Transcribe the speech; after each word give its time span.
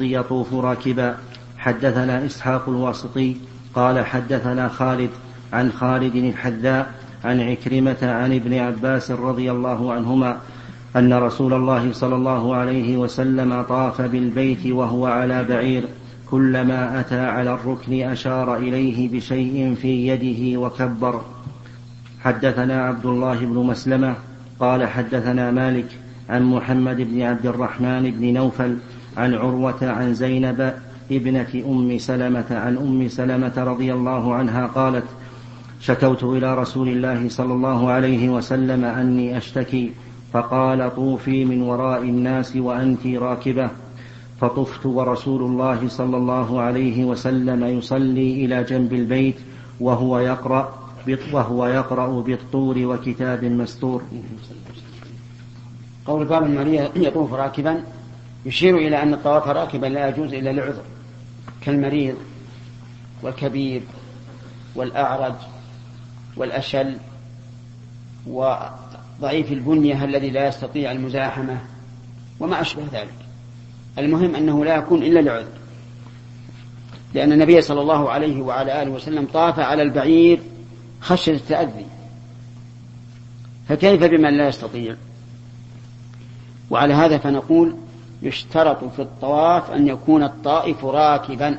يطوف 0.00 0.54
راكبا. 0.54 1.16
حدثنا 1.58 2.26
إسحاق 2.26 2.68
الواسطي 2.68 3.36
قال 3.74 4.06
حدثنا 4.06 4.68
خالد 4.68 5.10
عن 5.52 5.72
خالد 5.72 6.16
الحذاء 6.16 6.94
عن 7.24 7.40
عكرمة 7.40 7.96
عن 8.02 8.32
ابن 8.32 8.54
عباس 8.54 9.10
رضي 9.10 9.50
الله 9.50 9.92
عنهما 9.92 10.36
أن 10.96 11.12
رسول 11.12 11.54
الله 11.54 11.92
صلى 11.92 12.14
الله 12.14 12.54
عليه 12.54 12.96
وسلم 12.96 13.62
طاف 13.62 14.00
بالبيت 14.00 14.66
وهو 14.66 15.06
على 15.06 15.44
بعير. 15.44 15.84
كلما 16.30 17.00
أتى 17.00 17.20
على 17.20 17.54
الركن 17.54 18.02
أشار 18.02 18.56
إليه 18.56 19.08
بشيء 19.08 19.74
في 19.74 20.08
يده 20.08 20.60
وكبر. 20.60 21.20
حدثنا 22.20 22.84
عبد 22.84 23.06
الله 23.06 23.38
بن 23.38 23.56
مسلمة 23.56 24.14
قال 24.60 24.86
حدثنا 24.86 25.50
مالك 25.50 25.88
عن 26.28 26.42
محمد 26.42 26.96
بن 26.96 27.22
عبد 27.22 27.46
الرحمن 27.46 28.10
بن 28.10 28.32
نوفل 28.32 28.78
عن 29.16 29.34
عروة 29.34 29.78
عن 29.82 30.14
زينب 30.14 30.74
ابنة 31.10 31.62
أم 31.66 31.98
سلمة 31.98 32.46
عن 32.50 32.76
أم 32.76 33.08
سلمة 33.08 33.52
رضي 33.56 33.92
الله 33.92 34.34
عنها 34.34 34.66
قالت 34.66 35.04
شكوت 35.80 36.24
إلى 36.24 36.54
رسول 36.54 36.88
الله 36.88 37.28
صلى 37.28 37.52
الله 37.52 37.90
عليه 37.90 38.28
وسلم 38.28 38.84
أني 38.84 39.36
أشتكي 39.36 39.92
فقال 40.32 40.94
طوفي 40.96 41.44
من 41.44 41.62
وراء 41.62 42.02
الناس 42.02 42.56
وأنت 42.56 43.06
راكبة. 43.06 43.70
فطفت 44.40 44.86
ورسول 44.86 45.42
الله 45.42 45.88
صلى 45.88 46.16
الله 46.16 46.60
عليه 46.60 47.04
وسلم 47.04 47.64
يصلي 47.64 48.44
إلى 48.44 48.64
جنب 48.64 48.92
البيت 48.92 49.36
وهو 49.80 50.18
يقرأ 50.18 50.74
وهو 51.32 51.66
يقرأ 51.66 52.20
بالطور 52.20 52.78
وكتاب 52.78 53.44
مستور. 53.44 54.02
قول 56.06 56.24
باب 56.24 56.42
المريض 56.42 56.90
يطوف 56.96 57.32
راكبا. 57.32 57.82
يشير 58.46 58.76
إلى 58.78 59.02
أن 59.02 59.14
الطواف 59.14 59.48
راكبا 59.48 59.86
لا 59.86 60.08
يجوز 60.08 60.34
إلا 60.34 60.50
لعذر 60.50 60.82
كالمريض 61.60 62.16
والكبير 63.22 63.82
والأعرج 64.74 65.34
والأشل 66.36 66.96
وضعيف 68.26 69.52
البنية 69.52 70.04
الذي 70.04 70.30
لا 70.30 70.48
يستطيع 70.48 70.92
المزاحمة 70.92 71.60
وما 72.40 72.60
أشبه 72.60 72.82
ذلك. 72.92 73.14
المهم 73.98 74.34
أنه 74.34 74.64
لا 74.64 74.76
يكون 74.76 75.02
إلا 75.02 75.20
لعذر 75.20 75.48
لأن 77.14 77.32
النبي 77.32 77.60
صلى 77.60 77.80
الله 77.80 78.10
عليه 78.10 78.42
وعلى 78.42 78.82
آله 78.82 78.90
وسلم 78.90 79.26
طاف 79.32 79.58
على 79.58 79.82
البعير 79.82 80.40
خشية 81.00 81.32
التأذي. 81.32 81.86
فكيف 83.68 84.04
بمن 84.04 84.36
لا 84.36 84.48
يستطيع؟ 84.48 84.96
وعلى 86.70 86.94
هذا 86.94 87.18
فنقول 87.18 87.76
يشترط 88.24 88.84
في 88.84 89.02
الطواف 89.02 89.70
أن 89.70 89.88
يكون 89.88 90.22
الطائف 90.22 90.84
راكبا 90.84 91.58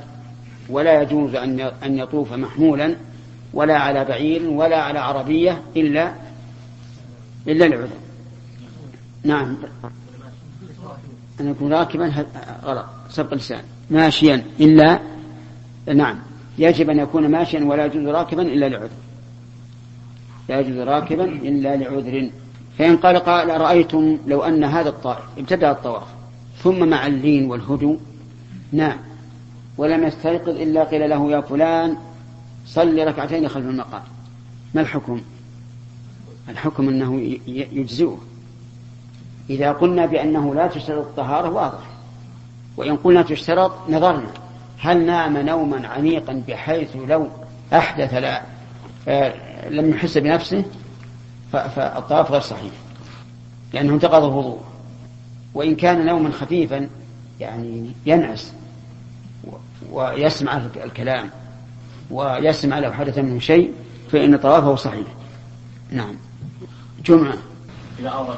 ولا 0.70 1.02
يجوز 1.02 1.36
أن 1.36 2.00
يطوف 2.00 2.34
محمولا 2.34 2.96
ولا 3.54 3.78
على 3.78 4.06
بعير 4.06 4.50
ولا 4.50 4.82
على 4.82 5.00
عربية 5.00 5.62
إلا 5.76 6.14
إلا 7.48 7.66
العذر. 7.66 7.90
نعم. 9.24 9.58
أن 11.40 11.52
يكون 11.52 11.74
راكبا 11.74 12.26
غلط. 12.64 12.86
سبق 13.10 13.34
لسان. 13.34 13.64
ماشيا 13.92 14.44
إلا 14.60 15.00
نعم. 15.94 16.20
يجب 16.58 16.90
أن 16.90 17.00
يكون 17.00 17.28
ماشيا 17.28 17.64
ولا 17.64 17.86
يجوز 17.86 18.08
راكبا 18.08 18.42
إلا 18.42 18.70
لعذر 18.70 18.90
لا 20.50 20.60
يجوز 20.60 20.78
راكبا 20.78 21.24
إلا 21.24 21.76
لعذر. 21.76 22.30
فإن 22.78 22.98
قال 22.98 23.18
قال 23.18 23.62
رأيتم 23.62 24.18
لو 24.28 24.44
أن 24.44 24.64
هذا 24.64 24.90
الطائف 24.90 25.24
ابتدأ 25.38 25.72
الطواف. 25.72 26.08
ثم 26.64 26.90
مع 26.90 27.08
اللين 27.08 27.52
والهدوء 27.52 28.00
نام 28.72 28.98
ولم 29.78 30.04
يستيقظ 30.04 30.50
إلا 30.50 30.84
قيل 30.84 31.10
له 31.10 31.32
يا 31.32 31.42
فلان 31.42 31.98
صل 32.66 33.08
ركعتين 33.08 33.50
خلف 33.50 33.66
المقام. 33.66 34.04
ما 34.74 34.82
الحكم؟ 34.82 35.22
الحكم 36.50 36.90
أنه 36.90 37.38
يجزئه. 37.48 38.18
إذا 39.50 39.72
قلنا 39.72 40.06
بأنه 40.06 40.56
لا 40.56 40.68
تشترط 40.68 41.06
الطهارة 41.06 41.50
واضح. 41.50 41.86
وإن 42.78 42.96
قلنا 42.96 43.22
تشترط 43.22 43.90
نظرنا. 43.90 44.28
هل 44.80 45.06
نام 45.06 45.38
نوما 45.38 45.88
عميقا 45.88 46.44
بحيث 46.48 46.96
لو 46.96 47.28
أحدث 47.74 48.14
لا 48.14 48.42
آه، 49.08 49.70
لم 49.70 49.90
يحس 49.90 50.18
بنفسه؟ 50.18 50.66
فالطواف 51.52 52.32
غير 52.32 52.42
صحيح. 52.42 52.74
لأنه 53.74 53.94
انتقض 53.94 54.24
الوضوء. 54.24 54.60
وإن 55.56 55.76
كان 55.76 56.06
نوما 56.06 56.32
خفيفا 56.32 56.90
يعني 57.40 57.92
ينعس 58.06 58.54
ويسمع 59.92 60.58
الكلام 60.76 61.30
ويسمع 62.12 62.80
لو 62.80 62.94
حدث 62.94 63.18
منه 63.18 63.40
شيء 63.40 63.74
فإن 64.12 64.38
طوافه 64.38 64.76
صحيح. 64.76 65.08
نعم. 65.92 66.16
جمعة. 67.06 67.38
إذا 68.00 68.10
أورد 68.10 68.38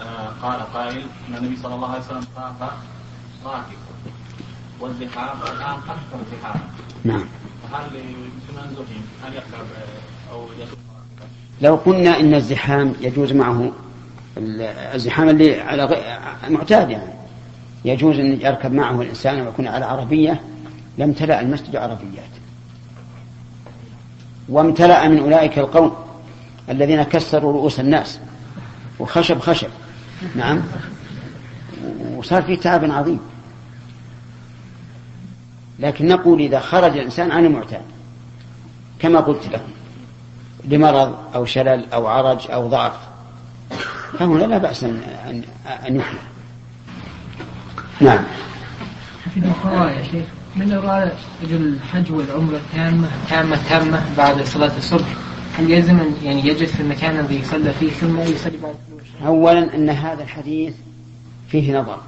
آه، 0.00 0.28
قال 0.42 0.60
قائل 0.60 1.02
أن 1.28 1.36
النبي 1.36 1.56
صلى 1.56 1.74
الله 1.74 1.88
عليه 1.88 2.00
وسلم 2.00 2.24
طاف 2.36 2.72
راكب 3.44 3.78
والزحام 4.80 5.38
الآن 5.42 5.74
أكثر 5.74 6.18
زحاما 6.32 6.60
نعم. 7.04 7.24
فهل 7.72 7.90
سنن 8.48 8.74
زحيم 8.74 9.02
هل 9.24 9.34
يركب 9.34 9.66
أو 10.32 10.46
يطوف 10.58 10.78
لو 11.62 11.74
قلنا 11.74 12.20
إن 12.20 12.34
الزحام 12.34 12.94
يجوز 13.00 13.32
معه 13.32 13.72
الزحام 14.38 15.28
اللي 15.28 15.60
على 15.60 16.04
معتاد 16.48 16.90
يعني. 16.90 17.12
يجوز 17.84 18.18
أن 18.18 18.40
يركب 18.40 18.72
معه 18.72 19.02
الإنسان 19.02 19.40
ويكون 19.40 19.66
على 19.66 19.84
عربية 19.84 20.40
لامتلأ 20.98 21.40
المسجد 21.40 21.76
عربيات. 21.76 22.32
وامتلأ 24.48 25.08
من 25.08 25.18
أولئك 25.18 25.58
القوم 25.58 25.96
الذين 26.70 27.02
كسروا 27.02 27.52
رؤوس 27.52 27.80
الناس. 27.80 28.20
وخشب 28.98 29.40
خشب. 29.40 29.68
نعم. 30.36 30.62
وصار 32.16 32.42
في 32.42 32.56
تعب 32.56 32.90
عظيم. 32.90 33.20
لكن 35.78 36.08
نقول 36.08 36.40
إذا 36.40 36.60
خرج 36.60 36.96
الإنسان 36.96 37.32
عن 37.32 37.44
المعتاد 37.44 37.82
كما 38.98 39.20
قلت 39.20 39.48
لكم 39.48 39.72
لمرض 40.64 41.14
أو 41.34 41.44
شلل 41.44 41.92
أو 41.92 42.06
عرج 42.06 42.50
أو 42.50 42.68
ضعف 42.68 42.92
فهنا 44.18 44.44
لا 44.44 44.58
بأس 44.58 44.84
أن 44.84 45.42
أن 45.88 45.96
يحمل 45.96 46.18
نعم. 48.00 48.24
في 49.34 49.40
الأخرى 49.40 49.96
يا 49.96 50.02
شيخ 50.02 50.24
من 50.56 50.72
أراد 50.72 51.12
الحج 51.42 52.12
والعمرة 52.12 52.60
تامة؟ 52.74 53.08
تامة 53.30 53.58
تامة 53.68 54.02
بعد 54.16 54.42
صلاة 54.42 54.76
الصبح. 54.78 55.06
هل 55.58 55.70
يلزم 55.70 55.98
يعني 56.22 56.46
يجلس 56.48 56.72
في 56.72 56.80
المكان 56.82 57.18
الذي 57.20 57.40
يصلى 57.40 57.72
فيه 57.72 57.90
ثم 57.90 58.20
يصلي 58.20 58.58
بعد 58.62 58.74
أولا 59.26 59.74
أن 59.74 59.90
هذا 59.90 60.22
الحديث 60.22 60.74
فيه 61.48 61.78
نظر. 61.78 61.98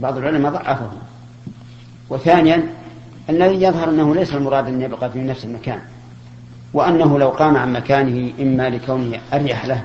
بعض 0.00 0.16
العلماء 0.18 0.52
ضعفه. 0.52 0.90
وثانيا 2.10 2.66
الذي 3.30 3.62
يظهر 3.62 3.90
أنه 3.90 4.14
ليس 4.14 4.34
المراد 4.34 4.66
أن 4.66 4.82
يبقى 4.82 5.10
في 5.10 5.18
نفس 5.18 5.44
المكان. 5.44 5.80
وأنه 6.74 7.18
لو 7.18 7.28
قام 7.28 7.56
عن 7.56 7.72
مكانه 7.72 8.32
إما 8.40 8.70
لكونه 8.70 9.20
أريح 9.32 9.66
له. 9.66 9.84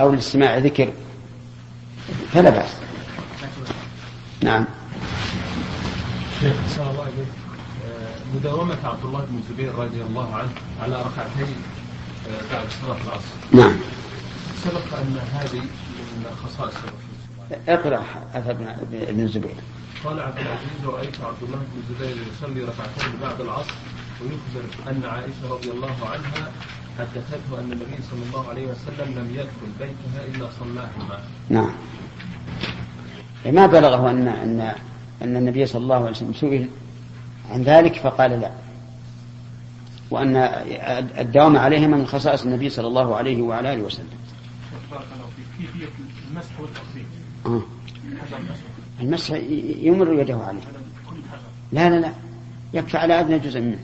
أو 0.00 0.12
لاستماع 0.12 0.58
ذكر 0.58 0.92
فلا 2.32 2.50
بأس. 2.50 2.70
نعم. 4.42 4.64
شيخ 6.40 6.54
صلى 6.76 6.90
الله 6.90 7.02
عليه 7.02 7.26
مداومة 8.34 8.78
عبد 8.84 9.04
الله 9.04 9.24
بن 9.30 9.38
الزبير 9.38 9.74
رضي 9.74 10.02
الله 10.02 10.34
عنه 10.34 10.50
على 10.82 11.02
ركعتين 11.02 11.54
آه، 12.28 12.54
بعد 12.54 12.66
صلاة 12.82 12.96
العصر. 13.06 13.34
نعم. 13.52 13.76
سبق 14.64 14.98
أن 14.98 15.18
هذه 15.32 15.60
من 15.60 16.36
خصائص 16.44 16.74
اقرأ 17.68 18.04
أثر 18.34 18.50
ابن 18.92 19.20
الزبير 19.20 19.54
قال 20.04 20.20
عبد 20.20 20.38
العزيز 20.38 20.84
رأيت 20.84 21.20
عبد 21.20 21.42
الله 21.42 21.58
بن 21.58 21.82
الزبير 21.82 22.26
يصلي 22.32 22.60
ركعتين 22.60 23.20
بعد 23.22 23.40
العصر 23.40 23.74
ويخبر 24.20 24.90
أن 24.90 25.02
عائشة 25.04 25.54
رضي 25.54 25.70
الله 25.70 25.96
عنها 26.02 26.52
حدثته 26.98 27.60
أن 27.60 27.72
النبي 27.72 28.02
صلى 28.10 28.22
الله 28.28 28.48
عليه 28.48 28.66
وسلم 28.66 29.18
لم 29.18 29.30
يدخل 29.34 29.68
بيتها 29.78 30.26
إلا 30.34 30.48
صلاهما 30.60 31.20
نعم. 31.48 31.72
ما 33.46 33.66
بلغه 33.66 34.10
أن 34.10 34.28
أن 34.28 34.74
أن 35.22 35.36
النبي 35.36 35.66
صلى 35.66 35.82
الله 35.82 35.96
عليه 35.96 36.10
وسلم 36.10 36.32
سئل 36.32 36.68
عن 37.50 37.62
ذلك 37.62 37.94
فقال 37.94 38.30
لا. 38.30 38.50
وأن 40.10 40.36
الدوام 41.18 41.56
عليهما 41.56 41.96
من 41.96 42.06
خصائص 42.06 42.42
النبي 42.42 42.70
صلى 42.70 42.86
الله 42.86 43.16
عليه 43.16 43.42
وعلى 43.42 43.74
آله 43.74 43.82
وسلم. 43.82 44.06
المسح 46.30 46.60
والتقديم 46.60 47.06
آه. 47.46 47.62
المسح. 49.00 49.34
يمر 49.82 50.12
يده 50.12 50.36
عليه. 50.36 50.60
لا 51.72 51.90
لا 51.90 52.00
لا. 52.00 52.12
يكفي 52.74 52.98
على 52.98 53.20
أدنى 53.20 53.38
جزء 53.38 53.60
منه. 53.60 53.78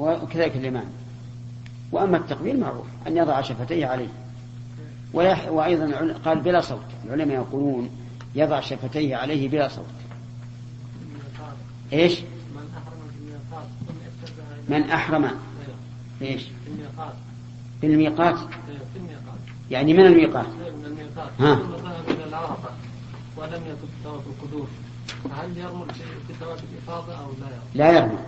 وكذلك 0.00 0.56
اليمان 0.56 0.84
وأما 1.92 2.16
التقبيل 2.16 2.60
معروف 2.60 2.86
أن 3.06 3.16
يضع 3.16 3.40
شفتيه 3.40 3.86
عليه. 3.86 4.08
وأيضا 5.50 6.14
قال 6.24 6.40
بلا 6.40 6.60
صوت. 6.60 6.84
العلماء 7.04 7.36
يقولون 7.36 7.90
يضع 8.34 8.60
شفتيه 8.60 9.16
عليه 9.16 9.48
بلا 9.48 9.68
صوت. 9.68 9.84
إيش؟ 11.92 12.20
من 14.68 14.90
أحرم 14.90 15.30
بالميقات. 16.20 17.14
في 17.80 17.86
الميقات 17.86 18.36
يعني 19.70 19.94
من 19.94 20.06
الميقات؟ 20.06 20.46
ها. 21.40 21.58
ولم 23.36 23.62
يتب 23.66 23.88
طواف 24.04 24.22
القدوم 24.26 24.68
فهل 25.30 25.58
يرمل 25.58 25.94
في 25.94 26.02
في 26.28 26.62
الإفاضة 26.72 27.14
أو 27.14 27.30
لا 27.40 27.46
يرمل؟ 27.46 27.60
لا 27.74 27.92
يرمي. 27.92 28.18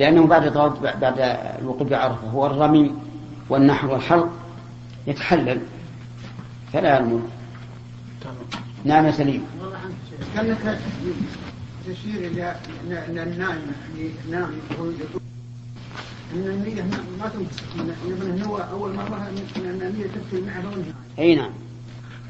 لأنه 0.00 0.26
بعد 0.26 0.52
طواف 0.52 0.82
بعد 0.82 1.14
الوقوف 1.60 1.88
بعرفة 1.88 2.28
هو 2.28 2.46
الرمي 2.46 2.94
والنحر 3.48 3.90
والحلق 3.90 4.30
يتحلل 5.06 5.60
فلا 6.72 6.96
يرمي 6.96 7.22
نعم 8.84 9.06
يا 9.06 9.10
سليم. 9.10 9.44
كانك 10.34 10.78
تشير 11.86 12.30
إلى 12.30 12.56
النائم 13.08 13.40
نام 14.30 14.50
ان 16.34 16.46
النية 16.46 16.82
ما 17.18 17.30
ان 18.12 18.42
هو 18.42 18.56
اول 18.56 18.94
مره 18.94 19.30
ان 19.56 19.66
النية 19.66 20.06
تدخل 20.06 20.46
معه 20.46 20.72
أي 21.18 21.34
نعم. 21.34 21.50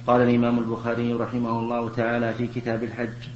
قال 0.07 0.21
الإمام 0.21 0.59
البخاري 0.59 1.13
رحمه 1.13 1.59
الله 1.59 1.89
تعالى 1.89 2.35
في 2.35 2.47
كتاب 2.47 2.83
الحج 2.85 3.29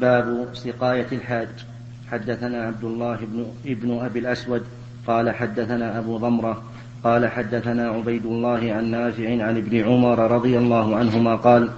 باب 0.00 0.48
سقاية 0.54 1.06
الحاج. 1.12 1.71
حدثنا 2.12 2.66
عبد 2.66 2.84
الله 2.84 3.16
بن, 3.16 3.46
ابن 3.66 3.98
أبي 3.98 4.18
الأسود 4.18 4.62
قال 5.06 5.30
حدثنا 5.30 5.98
أبو 5.98 6.16
ضمرة 6.16 6.62
قال 7.04 7.28
حدثنا 7.28 7.88
عبيد 7.88 8.26
الله 8.26 8.72
عن 8.72 8.90
نافع 8.90 9.28
عن 9.28 9.56
ابن 9.56 9.80
عمر 9.80 10.18
رضي 10.30 10.58
الله 10.58 10.96
عنهما 10.96 11.36
قال 11.36 11.70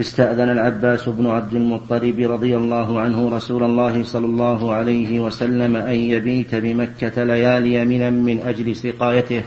استأذن 0.00 0.50
العباس 0.50 1.08
بن 1.08 1.26
عبد 1.26 1.54
المطلب 1.54 2.30
رضي 2.30 2.56
الله 2.56 3.00
عنه 3.00 3.36
رسول 3.36 3.62
الله 3.62 4.04
صلى 4.04 4.26
الله 4.26 4.72
عليه 4.72 5.20
وسلم 5.20 5.76
أن 5.76 5.94
يبيت 5.94 6.54
بمكة 6.54 7.24
ليالي 7.24 7.84
منا 7.84 8.10
من 8.10 8.40
أجل 8.40 8.76
سقايته 8.76 9.42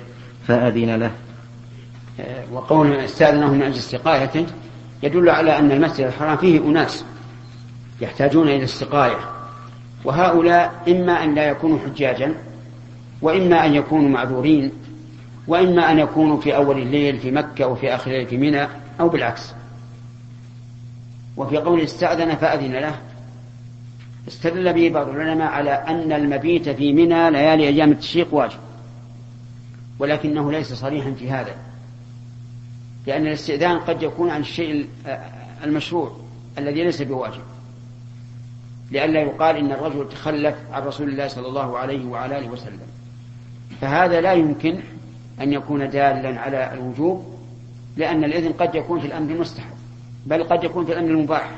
فأذن 0.48 0.96
له. 0.96 1.12
وقول 2.52 2.92
استأذنه 2.92 3.54
من 3.54 3.62
أجل 3.62 3.80
سقايته 3.80 4.46
يدل 5.04 5.30
على 5.30 5.60
أن 5.60 5.72
المسجد 5.72 6.06
الحرام 6.06 6.38
فيه 6.38 6.60
أناس 6.60 7.06
يحتاجون 8.02 8.48
إلى 8.48 8.64
السقاية 8.64 9.33
وهؤلاء 10.04 10.84
إما 10.88 11.24
أن 11.24 11.36
لا 11.36 11.48
يكونوا 11.48 11.80
حجاجا 11.80 12.36
وإما 13.22 13.66
أن 13.66 13.74
يكونوا 13.74 14.10
معذورين 14.10 14.72
وإما 15.48 15.92
أن 15.92 16.00
يكونوا 16.00 16.42
في 16.42 16.56
أول 16.56 16.82
الليل 16.82 17.20
في 17.20 17.32
مكة 17.32 17.68
وفي 17.68 17.96
آخر 17.96 18.12
الليل 18.12 18.28
في 18.28 18.38
منى 18.38 18.68
أو 19.00 19.10
بالعكس. 19.10 19.54
وفي 21.38 21.58
قول 21.58 21.82
استأذن 21.82 22.36
فأذن 22.36 22.72
له. 22.72 22.96
استدل 24.28 24.74
به 24.74 24.90
بعض 24.90 25.10
العلماء 25.10 25.48
على 25.48 25.72
أن 25.72 26.12
المبيت 26.12 26.70
في 26.70 26.94
منى 26.94 27.32
ليالي 27.32 27.68
أيام 27.68 27.92
التشريق 27.92 28.34
واجب 28.34 28.60
ولكنه 30.00 30.52
ليس 30.52 30.74
صريحا 30.74 31.12
في 31.12 31.32
هذا 31.32 31.56
لأن 33.08 33.28
الاستئذان 33.28 33.80
قد 33.80 34.04
يكون 34.04 34.30
عن 34.30 34.42
الشيء 34.42 34.88
المشروع 35.64 36.18
الذي 36.58 36.84
ليس 36.84 37.02
بواجب. 37.02 37.42
لئلا 38.94 39.22
يقال 39.22 39.56
إن 39.58 39.72
الرجل 39.72 40.10
تخلف 40.10 40.56
عن 40.72 40.84
رسول 40.84 41.10
الله 41.10 41.28
صلى 41.28 41.48
الله 41.48 41.78
عليه 41.78 42.06
وعلى 42.06 42.38
آله 42.38 42.50
وسلم. 42.50 42.80
فهذا 43.82 44.22
لا 44.22 44.34
يمكن 44.34 44.80
أن 45.42 45.54
يكون 45.54 45.90
دالا 45.90 46.40
على 46.40 46.74
الوجوب 46.74 47.38
لأن 47.98 48.24
الإذن 48.24 48.54
قد 48.54 48.76
يكون 48.76 49.00
في 49.00 49.08
الأمر 49.08 49.32
المستحب 49.32 49.74
بل 50.26 50.44
قد 50.44 50.64
يكون 50.64 50.86
في 50.86 50.94
الأمر 50.94 51.10
المباح. 51.10 51.52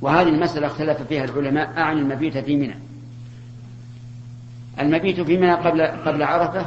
وهذه 0.00 0.28
المسألة 0.28 0.66
اختلف 0.66 1.02
فيها 1.02 1.24
العلماء 1.24 1.72
عن 1.76 1.98
المبيت 1.98 2.38
في 2.38 2.56
منى. 2.56 2.78
المبيت 4.80 5.20
في 5.20 5.36
منى 5.36 5.54
قبل 5.54 5.82
قبل 5.82 6.22
عرفة 6.22 6.66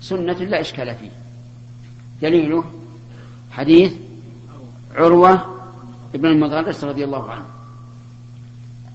سنة 0.00 0.32
لا 0.32 0.60
إشكال 0.60 0.94
فيه. 0.94 1.10
دليله 2.22 2.64
حديث 3.50 3.94
عروة 4.94 5.56
ابن 6.14 6.26
المغرس 6.26 6.84
رضي 6.84 7.04
الله 7.04 7.30
عنه. 7.30 7.55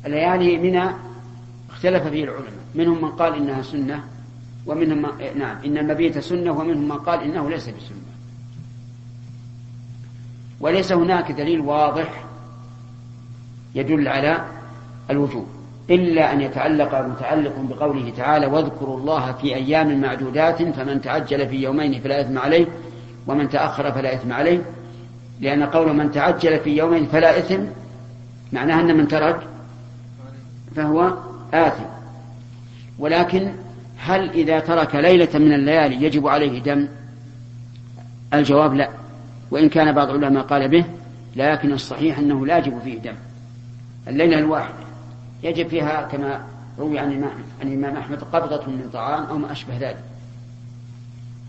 ليالي 0.06 0.58
منى 0.58 0.84
اختلف 1.70 2.08
فيه 2.08 2.24
العلماء. 2.24 2.52
منهم 2.76 3.02
من 3.02 3.10
قال 3.10 3.36
إنها 3.36 3.62
سنة 3.62 4.04
ومنهم 4.66 5.02
من... 5.02 5.40
نعم 5.40 5.58
إن 5.66 5.78
المبيت 5.78 6.20
سنة 6.20 6.52
ومنهم 6.52 6.88
من 6.88 6.98
قال 6.98 7.24
إنه 7.24 7.50
ليس 7.50 7.70
بسنة. 7.70 8.12
وليس 10.60 10.92
هناك 10.92 11.32
دليل 11.32 11.60
واضح 11.60 12.24
يدل 13.76 14.08
على 14.08 14.46
الوجوب 15.10 15.48
إلا 15.90 16.34
أن 16.34 16.42
يتعلق 16.42 16.96
متعلق 16.96 17.54
بقوله 17.60 18.14
تعالى 18.18 18.46
واذكروا 18.46 18.98
الله 18.98 19.32
في 19.32 19.56
أيام 19.56 20.02
معدودات 20.02 20.64
فمن 20.64 21.02
تعجل 21.02 21.50
في 21.50 21.56
يومين 21.56 22.02
فلا 22.02 22.22
إثم 22.22 22.38
عليه 22.38 22.66
ومن 23.28 23.50
تأخر 23.50 23.92
فلا 23.92 24.14
إثم 24.14 24.34
عليه. 24.34 24.62
لأن 25.40 25.64
قول 25.64 25.96
من 25.96 26.12
تعجل 26.12 26.60
في 26.60 26.78
يومين 26.78 27.06
فلا 27.06 27.40
إثم 27.40 27.64
معناه 28.54 28.82
أن 28.82 28.98
من 28.98 29.08
ترك 29.08 29.48
فهو 30.76 31.14
آثم. 31.54 31.84
ولكن 33.00 33.52
هل 33.98 34.30
إذا 34.30 34.60
ترك 34.60 34.96
ليلة 34.96 35.40
من 35.40 35.54
الليالي 35.54 36.04
يجب 36.06 36.28
عليه 36.28 36.60
دم؟ 36.60 36.88
الجواب 38.34 38.74
لا. 38.74 38.90
وإن 39.52 39.70
كان 39.70 39.92
بعض 39.92 40.10
العلماء 40.10 40.44
قال 40.44 40.68
به 40.68 40.86
لكن 41.36 41.72
الصحيح 41.72 42.20
أنه 42.20 42.46
لا 42.46 42.58
يجب 42.58 42.80
فيه 42.84 43.00
دم. 43.00 43.16
الليلة 44.08 44.40
الواحدة. 44.40 44.76
يجب 45.44 45.68
فيها 45.68 46.02
كما 46.02 46.42
روي 46.80 47.00
عن 47.00 47.32
الإمام, 47.62 47.96
أحمد 47.96 48.24
قبضة 48.24 48.66
من 48.68 48.90
طعام 48.94 49.24
أو 49.24 49.38
ما 49.38 49.52
أشبه 49.52 49.78
ذلك. 49.78 50.04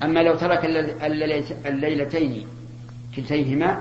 أما 0.03 0.23
لو 0.23 0.35
ترك 0.35 0.65
الليلتين 1.67 2.47
كلتيهما 3.17 3.81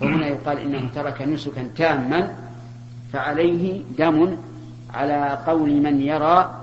فهنا 0.00 0.26
يقال 0.26 0.58
إنه 0.58 0.88
ترك 0.94 1.22
نسكا 1.22 1.68
تاما 1.76 2.34
فعليه 3.12 3.80
دم 3.98 4.36
على 4.94 5.38
قول 5.46 5.82
من 5.82 6.00
يرى 6.00 6.54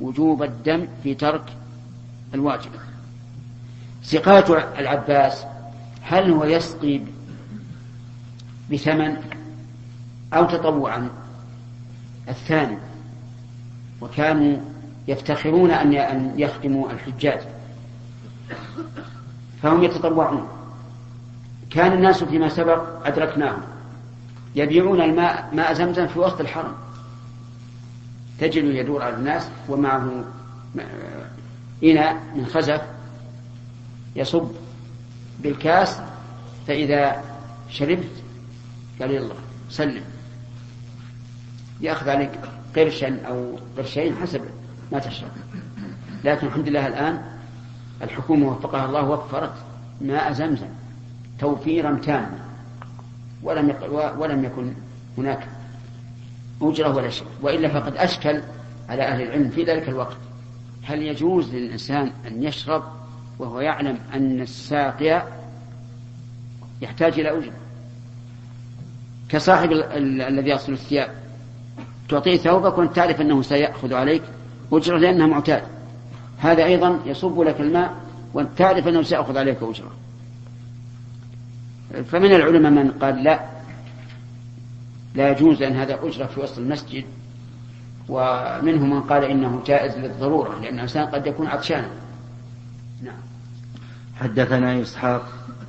وجوب 0.00 0.42
الدم 0.42 0.88
في 1.02 1.14
ترك 1.14 1.52
الواجب. 2.34 2.70
سقاية 4.02 4.68
العباس 4.78 5.44
هل 6.02 6.30
هو 6.30 6.44
يسقي 6.44 7.00
بثمن 8.72 9.16
أو 10.32 10.44
تطوعا؟ 10.44 11.08
الثاني 12.28 12.78
وكانوا 14.00 14.58
يفتخرون 15.08 15.70
أن 15.70 16.32
يخدموا 16.36 16.90
الحجاج. 16.90 17.40
فهم 19.62 19.84
يتطوعون. 19.84 20.48
كان 21.70 21.92
الناس 21.92 22.24
فيما 22.24 22.48
سبق 22.48 23.06
أدركناهم. 23.06 23.60
يبيعون 24.54 25.00
الماء 25.00 25.50
ماء 25.52 25.72
زمزم 25.72 26.06
في 26.06 26.18
وسط 26.18 26.40
الحرم. 26.40 26.74
تجد 28.38 28.64
يدور 28.64 29.02
على 29.02 29.16
الناس 29.16 29.48
ومعه 29.68 30.24
إناء 31.84 32.22
من 32.34 32.46
خزف 32.46 32.82
يصب 34.16 34.50
بالكاس 35.42 36.00
فإذا 36.66 37.22
شربت 37.70 38.22
قال 39.00 39.10
يلا 39.10 39.34
سلم. 39.70 40.04
يأخذ 41.80 42.08
عليك 42.08 42.30
قرشا 42.76 43.20
أو 43.28 43.58
قرشين 43.76 44.16
حسب 44.16 44.40
ما 44.92 44.98
تشرب. 44.98 45.30
لكن 46.24 46.46
الحمد 46.46 46.68
لله 46.68 46.86
الآن 46.86 47.22
الحكومة 48.02 48.48
وفقها 48.48 48.84
الله 48.84 49.02
وفرت 49.02 49.54
ماء 50.00 50.32
زمزم 50.32 50.68
توفيرا 51.38 52.00
تاما 52.04 52.38
ولم 53.42 53.74
ولم 54.18 54.44
يكن 54.44 54.74
هناك 55.18 55.48
أجرة 56.62 56.96
ولا 56.96 57.10
شيء 57.10 57.26
وإلا 57.42 57.68
فقد 57.68 57.96
أشكل 57.96 58.42
على 58.88 59.02
أهل 59.02 59.22
العلم 59.22 59.48
في 59.48 59.64
ذلك 59.64 59.88
الوقت. 59.88 60.16
هل 60.82 61.02
يجوز 61.02 61.54
للإنسان 61.54 62.12
أن 62.26 62.42
يشرب 62.42 62.82
وهو 63.38 63.60
يعلم 63.60 63.98
أن 64.14 64.40
الساقي 64.40 65.22
يحتاج 66.82 67.20
إلى 67.20 67.38
أجرة؟ 67.38 67.52
كصاحب 69.28 69.72
الذي 69.72 70.50
يغسل 70.50 70.72
الثياب 70.72 71.10
تعطيه 72.08 72.36
ثوبك 72.36 72.78
وأنت 72.78 72.96
تعرف 72.96 73.20
أنه 73.20 73.42
سيأخذ 73.42 73.94
عليك 73.94 74.22
أجرة 74.72 74.98
لأنها 74.98 75.26
معتاد. 75.26 75.62
هذا 76.38 76.64
أيضا 76.64 77.00
يصب 77.06 77.40
لك 77.40 77.60
الماء 77.60 77.94
وأنت 78.34 78.58
تعرف 78.58 78.88
أنه 78.88 79.02
سيأخذ 79.02 79.38
عليك 79.38 79.58
أجرة. 79.62 79.90
فمن 82.04 82.34
العلماء 82.34 82.72
من 82.72 82.90
قال 82.90 83.22
لا 83.22 83.55
لا 85.16 85.30
يجوز 85.30 85.60
لأن 85.60 85.72
هذا 85.72 85.98
أجرة 86.02 86.26
في 86.26 86.40
وسط 86.40 86.58
المسجد. 86.58 87.04
ومنهم 88.08 88.90
من 88.90 89.00
قال 89.00 89.24
إنه 89.24 89.62
جائز 89.66 89.98
للضرورة 89.98 90.58
لأن 90.62 90.74
الإنسان 90.74 91.06
قد 91.06 91.26
يكون 91.26 91.46
عطشانا. 91.46 91.88
نعم. 93.02 93.16
حدثنا 94.20 94.82
إسحاق 94.82 95.22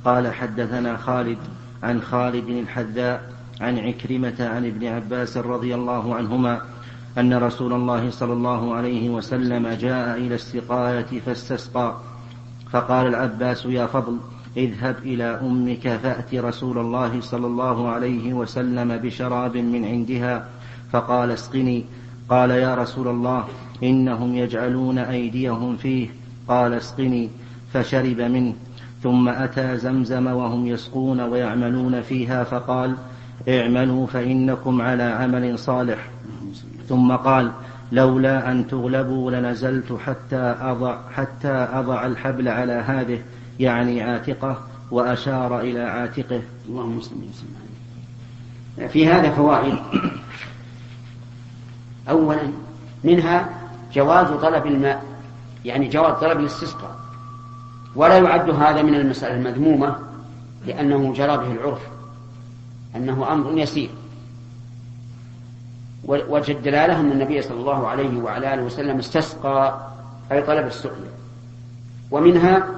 قال 0.04 0.34
حدثنا 0.34 0.96
خالد 0.96 1.38
عن 1.82 2.02
خالد 2.02 2.48
الحذاء 2.48 3.32
عن 3.60 3.78
عكرمة 3.78 4.34
عن 4.40 4.66
ابن 4.66 4.86
عباس 4.86 5.36
رضي 5.36 5.74
الله 5.74 6.14
عنهما 6.14 6.60
أن 7.18 7.34
رسول 7.34 7.72
الله 7.72 8.10
صلى 8.10 8.32
الله 8.32 8.74
عليه 8.74 9.10
وسلم 9.10 9.68
جاء 9.68 10.16
إلى 10.16 10.34
السقاية 10.34 11.20
فاستسقى. 11.26 11.96
فقال 12.70 13.06
العباس 13.06 13.66
يا 13.66 13.86
فضل 13.86 14.18
اذهب 14.58 14.96
إلى 15.02 15.24
أمك 15.24 15.88
فأت 15.88 16.34
رسول 16.34 16.78
الله 16.78 17.20
صلى 17.20 17.46
الله 17.46 17.88
عليه 17.88 18.32
وسلم 18.32 18.96
بشراب 18.96 19.56
من 19.56 19.84
عندها 19.84 20.48
فقال 20.92 21.30
اسقني. 21.30 21.84
قال 22.28 22.50
يا 22.50 22.74
رسول 22.74 23.08
الله 23.08 23.44
إنهم 23.82 24.34
يجعلون 24.34 24.98
أيديهم 24.98 25.76
فيه. 25.76 26.08
قال 26.48 26.74
اسقني. 26.74 27.30
فشرب 27.72 28.20
منه. 28.20 28.54
ثم 29.02 29.28
أتى 29.28 29.76
زمزم 29.76 30.26
وهم 30.26 30.66
يسقون 30.66 31.20
ويعملون 31.20 32.00
فيها 32.00 32.44
فقال 32.44 32.96
اعملوا 33.48 34.06
فإنكم 34.06 34.82
على 34.82 35.02
عمل 35.02 35.58
صالح. 35.58 36.08
ثم 36.88 37.12
قال 37.12 37.52
لولا 37.92 38.50
أن 38.52 38.66
تغلبوا 38.66 39.30
لنزلت 39.30 39.98
حتى 40.06 40.54
أضع, 40.60 40.98
حتى 41.14 41.68
أضع 41.72 42.06
الحبل 42.06 42.48
على 42.48 42.72
هذه. 42.72 43.18
يعني 43.60 44.02
عاتقه 44.02 44.58
وأشار 44.90 45.60
إلى 45.60 45.80
عاتقه. 45.80 46.42
اللهم 46.68 47.00
صل 47.00 47.16
في 48.88 49.08
هذا 49.08 49.30
فوائد. 49.30 49.74
أولا 52.10 52.52
منها 53.04 53.48
جواز 53.92 54.26
طلب 54.26 54.66
الماء 54.66 55.04
يعني 55.64 55.88
جواز 55.88 56.20
طلب 56.20 56.40
الاستسقاء. 56.40 56.96
ولا 57.96 58.18
يعد 58.18 58.50
هذا 58.50 58.82
من 58.82 58.94
المسألة 58.94 59.34
المذمومة 59.34 59.96
لأنه 60.66 61.12
جرى 61.12 61.36
به 61.36 61.52
العرف 61.52 61.80
أنه 62.96 63.32
أمر 63.32 63.58
يسير. 63.58 63.90
وجه 66.04 66.52
الدلالة 66.52 67.00
أن 67.00 67.12
النبي 67.12 67.42
صلى 67.42 67.60
الله 67.60 67.88
عليه 67.88 68.18
وعلى 68.18 68.54
آله 68.54 68.62
وسلم 68.62 68.98
استسقى 68.98 69.88
أي 70.32 70.42
طلب 70.42 70.66
السقيا. 70.66 71.10
ومنها 72.10 72.77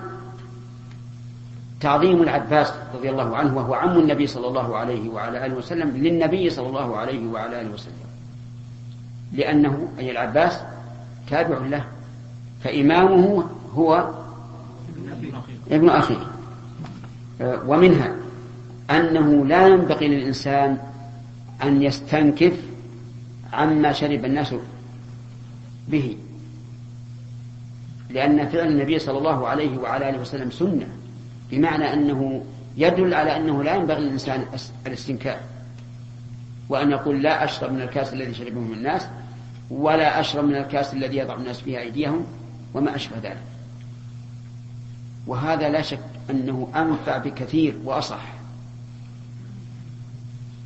تعظيم 1.80 2.22
العباس 2.22 2.72
رضي 2.94 3.10
الله 3.10 3.37
عنه 3.37 3.56
وهو 3.56 3.75
عم 3.75 3.99
النبي 3.99 4.26
صلى 4.26 4.49
الله 4.49 4.76
عليه 4.76 5.08
وعلى 5.08 5.46
آله 5.46 5.54
وسلم 5.54 5.90
للنبي 5.96 6.50
صلى 6.50 6.68
الله 6.68 6.96
عليه 6.96 7.26
وعلى 7.26 7.60
آله 7.60 7.70
وسلم. 7.70 7.94
لأنه 9.32 9.88
أي 9.99 10.10
العباس 10.10 10.60
تابع 11.30 11.58
له 11.58 11.84
فإمامه 12.64 13.44
هو 13.75 14.10
ابن 15.70 15.88
أخيه. 15.88 16.26
ومنها 17.40 18.16
أنه 18.90 19.46
لا 19.46 19.68
ينبغي 19.68 20.08
للإنسان 20.08 20.78
أن 21.62 21.82
يستنكف 21.82 22.52
عما 23.52 23.92
شرب 23.92 24.25
الناس 24.25 24.54
به 25.88 26.16
لأن 28.10 28.49
فعل 28.49 28.68
النبي 28.68 28.99
صلى 28.99 29.18
الله 29.18 29.49
عليه 29.49 29.78
وعلى 29.78 30.10
آله 30.10 30.20
وسلم 30.20 30.50
سنة. 30.50 30.87
بمعنى 31.50 31.92
أنه 31.92 32.45
يدل 32.76 33.14
على 33.14 33.37
أنه 33.37 33.62
لا 33.62 33.75
ينبغي 33.75 34.00
للإنسان 34.00 34.45
الاستنكاف 34.87 35.40
وأن 36.69 36.90
يقول 36.90 37.23
لا 37.23 37.45
أشرب 37.45 37.73
من 37.73 37.80
الكاس 37.80 38.12
الذي 38.12 38.35
شربه 38.35 38.61
من 38.61 38.73
الناس 38.73 39.07
ولا 39.71 40.21
أشرب 40.21 40.45
من 40.45 40.57
الكاس 40.57 40.95
الذي 40.95 41.16
يضع 41.16 41.35
الناس 41.35 41.61
فيها 41.61 41.80
أيديهم 41.80 42.25
وما 42.75 42.97
أشبه 42.97 43.16
ذلك. 43.23 43.42
وهذا 45.26 45.69
لا 45.69 45.83
شك 45.83 46.00
أنه 46.30 46.69
أنفع 46.76 47.19
بكثير 47.19 47.75
وأصح 47.85 48.23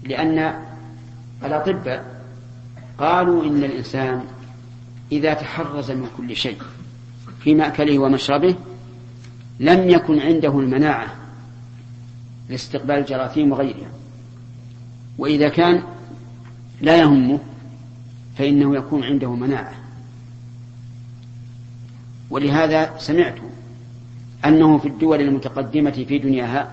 لأن 0.03 0.55
الأطباء 1.45 2.05
قالوا 2.99 3.45
إن 3.45 3.65
الإنسان 3.65 4.25
إذا 5.13 5.35
تحرز 5.35 5.91
من 5.91 6.09
كل 6.17 6.37
شيء 6.37 6.59
في 7.41 7.55
مأكله 7.55 7.99
ومشربه 7.99 8.55
لم 9.61 9.91
يكن 9.91 10.21
عنده 10.21 10.61
المناعة 10.61 11.15
لاستقبال 12.49 12.95
الجراثيم 12.95 13.53
وغيرها. 13.53 13.91
وإذا 15.19 15.49
كان 15.49 15.83
لا 16.81 16.97
يهمه 16.97 17.39
فإنه 18.39 18.77
يكون 18.77 19.05
عنده 19.05 19.35
مناعة. 19.35 19.75
ولهذا 22.31 22.99
سمعت 22.99 23.35
أنه 24.45 24.79
في 24.79 24.89
الدول 24.89 25.21
المتقدمة 25.21 25.91
في 25.91 26.19
دنياها 26.19 26.73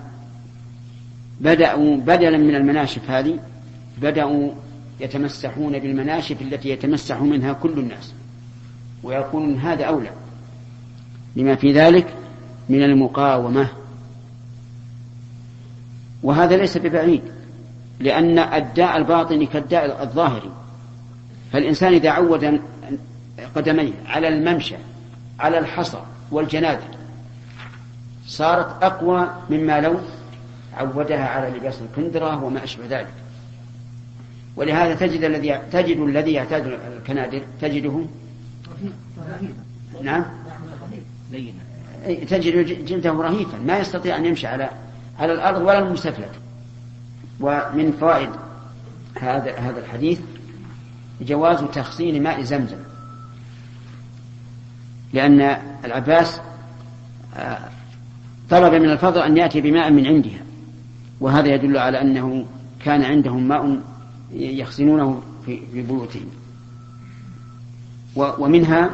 بدأوا 1.40 1.96
بدلا 1.96 2.38
من 2.38 2.54
المناشف 2.54 3.10
هذه 3.10 3.38
بدأوا 4.02 4.50
يتمسحون 5.00 5.78
بالمناشف 5.78 6.42
التي 6.42 6.68
يتمسح 6.68 7.20
منها 7.20 7.52
كل 7.52 7.78
الناس. 7.78 8.12
ويقولون 9.02 9.58
هذا 9.58 9.84
أولى. 9.84 10.10
لما 11.36 11.54
في 11.54 11.72
ذلك 11.72 12.21
من 12.68 12.82
المقاومة. 12.82 13.68
وهذا 16.22 16.56
ليس 16.56 16.78
ببعيد 16.78 17.22
لأن 18.00 18.38
الداء 18.38 18.96
الباطني 18.96 19.46
كالداء 19.46 20.02
الظاهري 20.02 20.50
فالإنسان 21.52 21.92
إذا 21.92 22.10
عود 22.10 22.60
قدميه 23.56 23.92
على 24.06 24.28
الممشى 24.28 24.76
على 25.40 25.58
الحصى 25.58 26.02
والجنادل 26.30 26.84
صارت 28.26 28.82
أقوى 28.82 29.30
مما 29.50 29.80
لو 29.80 29.96
عودها 30.76 31.28
على 31.28 31.56
لباس 31.56 31.78
الكندرة 31.90 32.44
وما 32.44 32.64
أشبه 32.64 32.84
ذلك. 32.86 33.12
ولهذا 34.56 34.94
تجد 34.94 35.24
الذي 35.24 35.60
تجد 35.72 35.96
الذي 35.96 36.32
يعتاد 36.32 36.66
الكنادر 36.66 37.42
تجده؟ 37.60 38.04
نعم. 40.02 40.24
تجد 42.28 42.84
جلدة 42.86 43.10
رهيفا 43.10 43.58
ما 43.58 43.78
يستطيع 43.78 44.16
أن 44.16 44.26
يمشي 44.26 44.46
على 44.46 44.70
على 45.18 45.32
الأرض 45.32 45.60
ولا 45.60 45.78
المستفلت. 45.78 46.30
ومن 47.40 47.92
فوائد 48.00 48.30
هذا 49.20 49.58
هذا 49.58 49.80
الحديث 49.80 50.20
جواز 51.20 51.64
تخصين 51.64 52.22
ماء 52.22 52.42
زمزم. 52.42 52.78
لأن 55.12 55.56
العباس 55.84 56.40
آه، 57.36 57.58
طلب 58.50 58.74
من 58.74 58.90
الفضل 58.90 59.20
أن 59.20 59.36
يأتي 59.36 59.60
بماء 59.60 59.90
من 59.90 60.06
عندها. 60.06 60.40
وهذا 61.20 61.54
يدل 61.54 61.78
على 61.78 62.00
أنه 62.00 62.46
كان 62.84 63.02
عندهم 63.02 63.48
ماء 63.48 63.80
يخزنونه 64.32 65.22
في 65.46 65.60
بيوتهم. 65.72 66.28
ومنها 68.16 68.90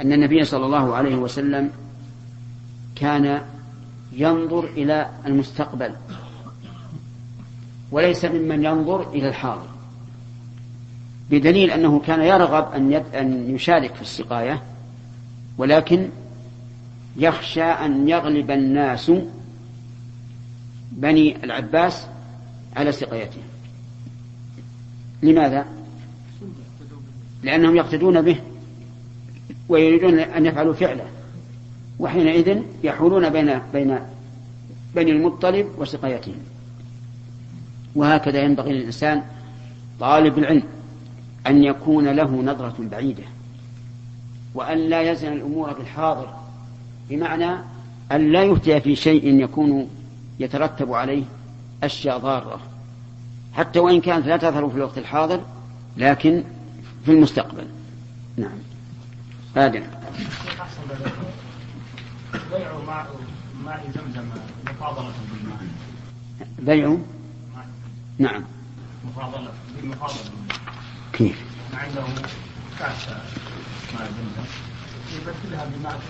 أن 0.00 0.12
النبي 0.12 0.44
صلى 0.44 0.66
الله 0.66 0.94
عليه 0.94 1.16
وسلم 1.16 1.70
كان 2.96 3.42
ينظر 4.12 4.64
إلى 4.64 5.10
المستقبل 5.26 5.94
وليس 7.90 8.24
ممن 8.24 8.64
ينظر 8.64 9.10
إلى 9.10 9.28
الحاضر. 9.28 9.68
بدليل 11.30 11.70
أنه 11.70 12.00
كان 12.00 12.22
يرغب 12.22 12.72
أن, 13.14 13.54
يشارك 13.54 13.94
في 13.94 14.02
السقاية 14.02 14.62
ولكن 15.58 16.08
يخشى 17.16 17.62
أن 17.62 18.08
يغلب 18.08 18.50
الناس 18.50 19.12
بني 20.92 21.44
العباس 21.44 22.06
على 22.76 22.92
سقايته. 22.92 23.40
لماذا؟ 25.22 25.66
لأنهم 27.42 27.76
يقتدون 27.76 28.22
به 28.22 28.40
ويريدون 29.68 30.18
أن 30.18 30.46
يفعلوا 30.46 30.74
فعله. 30.74 31.13
وحينئذ 31.98 32.62
يحولون 32.84 33.28
بين 33.28 33.58
بين 33.72 33.98
بني 34.94 35.10
المطلب 35.10 35.68
وسقايتهم. 35.78 36.38
وهكذا 37.94 38.42
ينبغي 38.42 38.72
للإنسان 38.72 39.22
طالب 40.00 40.38
العلم 40.38 40.62
أن 41.46 41.64
يكون 41.64 42.08
له 42.08 42.42
نظرة 42.42 42.74
بعيدة 42.78 43.22
وأن 44.54 44.78
لا 44.78 45.12
يزن 45.12 45.32
الأمور 45.32 45.72
بالحاضر 45.72 46.34
بمعنى 47.10 47.50
أن 48.12 48.32
لا 48.32 48.42
يفتي 48.42 48.80
في 48.80 48.96
شيء 48.96 49.40
يكون 49.40 49.88
يترتب 50.40 50.92
عليه 50.92 51.24
أشياء 51.82 52.18
ضارة 52.18 52.60
حتى 53.52 53.78
وإن 53.78 54.00
كانت 54.00 54.26
لا 54.26 54.36
تظهر 54.36 54.68
في 54.68 54.76
الوقت 54.76 54.98
الحاضر 54.98 55.40
لكن 55.96 56.42
في 57.04 57.12
المستقبل. 57.12 57.66
نعم. 58.36 58.58
آدم 59.56 59.82
بيع 62.54 62.72
ماء 62.86 63.06
ماء 63.64 63.90
زمزم 63.94 64.28
مفاضلة 64.70 65.12
بالماء. 65.32 65.66
بيع؟ 66.58 66.96
نعم. 68.18 68.44
مفاضلة 69.04 69.50
بالمفاضلة 69.76 70.30
كيف؟ 71.12 71.42
عنده 71.74 72.02
كاس 72.78 73.08
ماء 73.94 74.08
زمزم. 74.08 74.48
يبدلها 75.14 75.64
بماء 75.64 76.00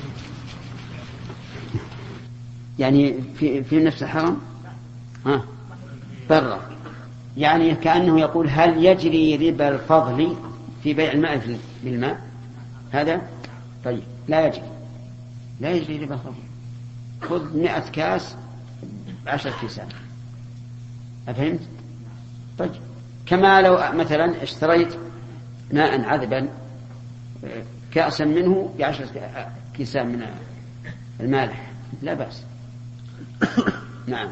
يعني 2.78 3.22
في 3.38 3.64
في 3.64 3.84
نفس 3.84 4.02
الحرم؟ 4.02 4.40
ها؟ 5.26 5.44
برا. 6.30 6.60
يعني 7.36 7.74
كأنه 7.74 8.20
يقول 8.20 8.48
هل 8.48 8.84
يجري 8.84 9.50
ربا 9.50 9.68
الفضل 9.68 10.36
في 10.82 10.94
بيع 10.94 11.12
الماء 11.12 11.58
بالماء؟ 11.84 12.26
هذا؟ 12.92 13.22
طيب 13.84 14.02
لا 14.28 14.46
يجري. 14.46 14.73
لا 15.60 15.70
يجري 15.70 15.98
ربا 15.98 16.14
الفضل 16.14 16.34
خذ 17.22 17.56
مئة 17.56 17.90
كاس 17.90 18.36
بعشرة 19.26 19.54
كيسان. 19.60 19.88
أفهمت؟ 21.28 21.60
طيب. 22.58 22.70
كما 23.26 23.60
لو 23.60 23.78
مثلا 23.98 24.42
اشتريت 24.42 24.94
ماء 25.72 26.04
عذبا 26.04 26.48
كأسا 27.92 28.24
منه 28.24 28.74
بعشرة 28.78 29.50
كيسان 29.74 30.06
من 30.06 30.26
المالح 31.20 31.70
لا 32.02 32.14
بأس. 32.14 32.42
نعم. 34.06 34.28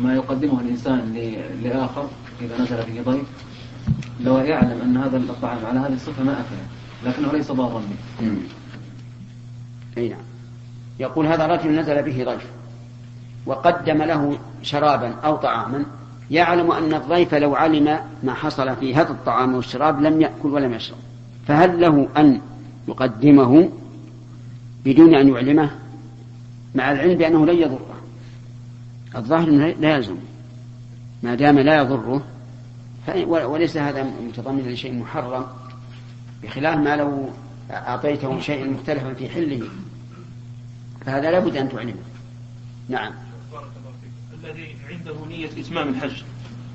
ما 0.00 0.14
يقدمه 0.14 0.60
الإنسان 0.60 1.12
لآخر 1.62 2.08
إذا 2.40 2.62
نزل 2.62 2.76
به 2.76 3.12
ضيف 3.12 3.26
لو 4.20 4.38
يعلم 4.38 4.80
أن 4.82 4.96
هذا 4.96 5.16
الطعام 5.16 5.66
على 5.66 5.78
هذه 5.78 5.94
الصفة 5.94 6.22
ما 6.22 6.32
أكله. 6.32 6.79
لكنه 7.04 7.32
ليس 7.32 7.52
ضارا 7.52 7.82
به 8.20 8.32
أي 9.98 10.08
نعم. 10.08 10.20
يقول 11.00 11.26
هذا 11.26 11.46
رجل 11.46 11.80
نزل 11.80 12.02
به 12.02 12.24
ضيف 12.24 12.46
وقدم 13.46 14.02
له 14.02 14.38
شرابا 14.62 15.14
أو 15.24 15.36
طعاما. 15.36 15.84
يعلم 16.30 16.70
أن 16.70 16.94
الضيف 16.94 17.34
لو 17.34 17.54
علم 17.54 17.98
ما 18.22 18.34
حصل 18.34 18.76
في 18.76 18.94
هذا 18.94 19.10
الطعام 19.10 19.54
والشراب 19.54 20.00
لم 20.02 20.20
يأكل 20.20 20.48
ولم 20.48 20.74
يشرب. 20.74 20.98
فهل 21.46 21.80
له 21.80 22.08
أن 22.16 22.40
يقدمه 22.88 23.70
بدون 24.84 25.14
أن 25.14 25.28
يعلمه؟ 25.28 25.70
مع 26.74 26.92
العلم 26.92 27.18
بأنه 27.18 27.46
لن 27.46 27.56
يضره. 27.56 27.96
الظاهر 29.16 29.48
لا 29.80 29.96
يلزم. 29.96 30.16
ما 31.22 31.34
دام 31.34 31.58
لا 31.58 31.76
يضره 31.76 32.22
وليس 33.26 33.76
هذا 33.76 34.06
متضمنا 34.28 34.68
لشيء 34.68 34.94
محرم. 34.94 35.46
بخلاف 36.42 36.78
ما 36.78 36.96
لو 36.96 37.30
أعطيته 37.70 38.40
شيئا 38.40 38.66
مختلفا 38.66 39.14
في 39.14 39.28
حله 39.28 39.68
فهذا 41.06 41.30
لابد 41.30 41.56
أن 41.56 41.68
تعلمه. 41.68 41.94
نعم. 42.88 43.12
الذي 44.44 44.76
عنده 44.90 45.14
نية 45.28 45.50
إتمام 45.58 45.88
الحج 45.88 46.22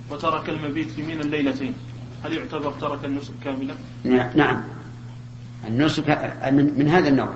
وترك 0.10 0.50
المبيت 0.50 0.92
في 0.92 1.04
من 1.04 1.22
الليلتين 1.22 1.74
هل 2.24 2.34
يعتبر 2.34 2.72
ترك 2.72 3.06
النسك 3.06 3.34
كاملا؟ 3.44 3.74
نعم. 4.36 4.64
النسك 5.68 6.10
من 6.52 6.88
هذا 6.88 7.10
النوع. 7.10 7.34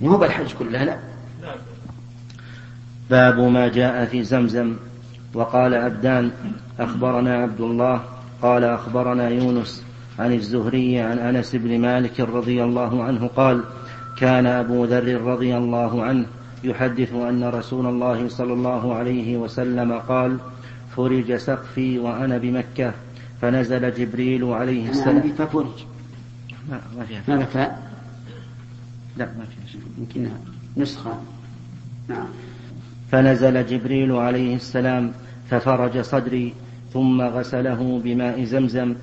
مو 0.00 0.16
بالحج 0.16 0.54
كله 0.54 0.84
لا. 0.84 0.98
باب 3.10 3.40
ما 3.40 3.68
جاء 3.68 4.04
في 4.04 4.24
زمزم. 4.24 4.76
وقال 5.34 5.74
أبدان 5.74 6.30
أخبرنا 6.78 7.34
عبد 7.34 7.60
الله 7.60 8.04
قال 8.42 8.64
أخبرنا 8.64 9.28
يونس. 9.28 9.84
عن 10.18 10.32
الزهري 10.32 11.00
عن 11.00 11.18
أنس 11.18 11.56
بن 11.56 11.78
مالك 11.80 12.20
رضي 12.20 12.64
الله 12.64 13.02
عنه 13.02 13.26
قال 13.26 13.64
كان 14.18 14.46
أبو 14.46 14.84
ذر 14.84 15.20
رضي 15.20 15.56
الله 15.56 16.02
عنه 16.02 16.26
يحدث 16.64 17.12
أن 17.12 17.44
رسول 17.44 17.86
الله 17.86 18.28
صلى 18.28 18.52
الله 18.52 18.94
عليه 18.94 19.36
وسلم 19.36 19.92
قال 19.92 20.38
فرج 20.96 21.36
سقفي 21.36 21.98
وأنا 21.98 22.38
بمكة 22.38 22.92
فنزل 23.40 23.94
جبريل 23.94 24.44
عليه 24.44 24.90
السلام. 24.90 25.16
يعني 25.16 25.32
ففرج 25.32 25.84
ما 26.70 26.80
ما 26.96 27.04
فيها 27.04 27.22
ما 27.28 27.44
فاء؟ 27.44 27.92
لا 29.16 29.24
ما 29.24 29.44
فيها 29.44 29.80
يمكنها 29.98 30.38
نسخة. 30.76 31.20
نعم. 32.08 32.26
فنزل 33.12 33.66
جبريل 33.66 34.12
عليه 34.12 34.56
السلام 34.56 35.12
ففرج 35.50 36.00
صدري 36.00 36.54
ثم 36.92 37.22
غسله 37.22 38.00
بماء 38.04 38.44
زمزم 38.44 38.94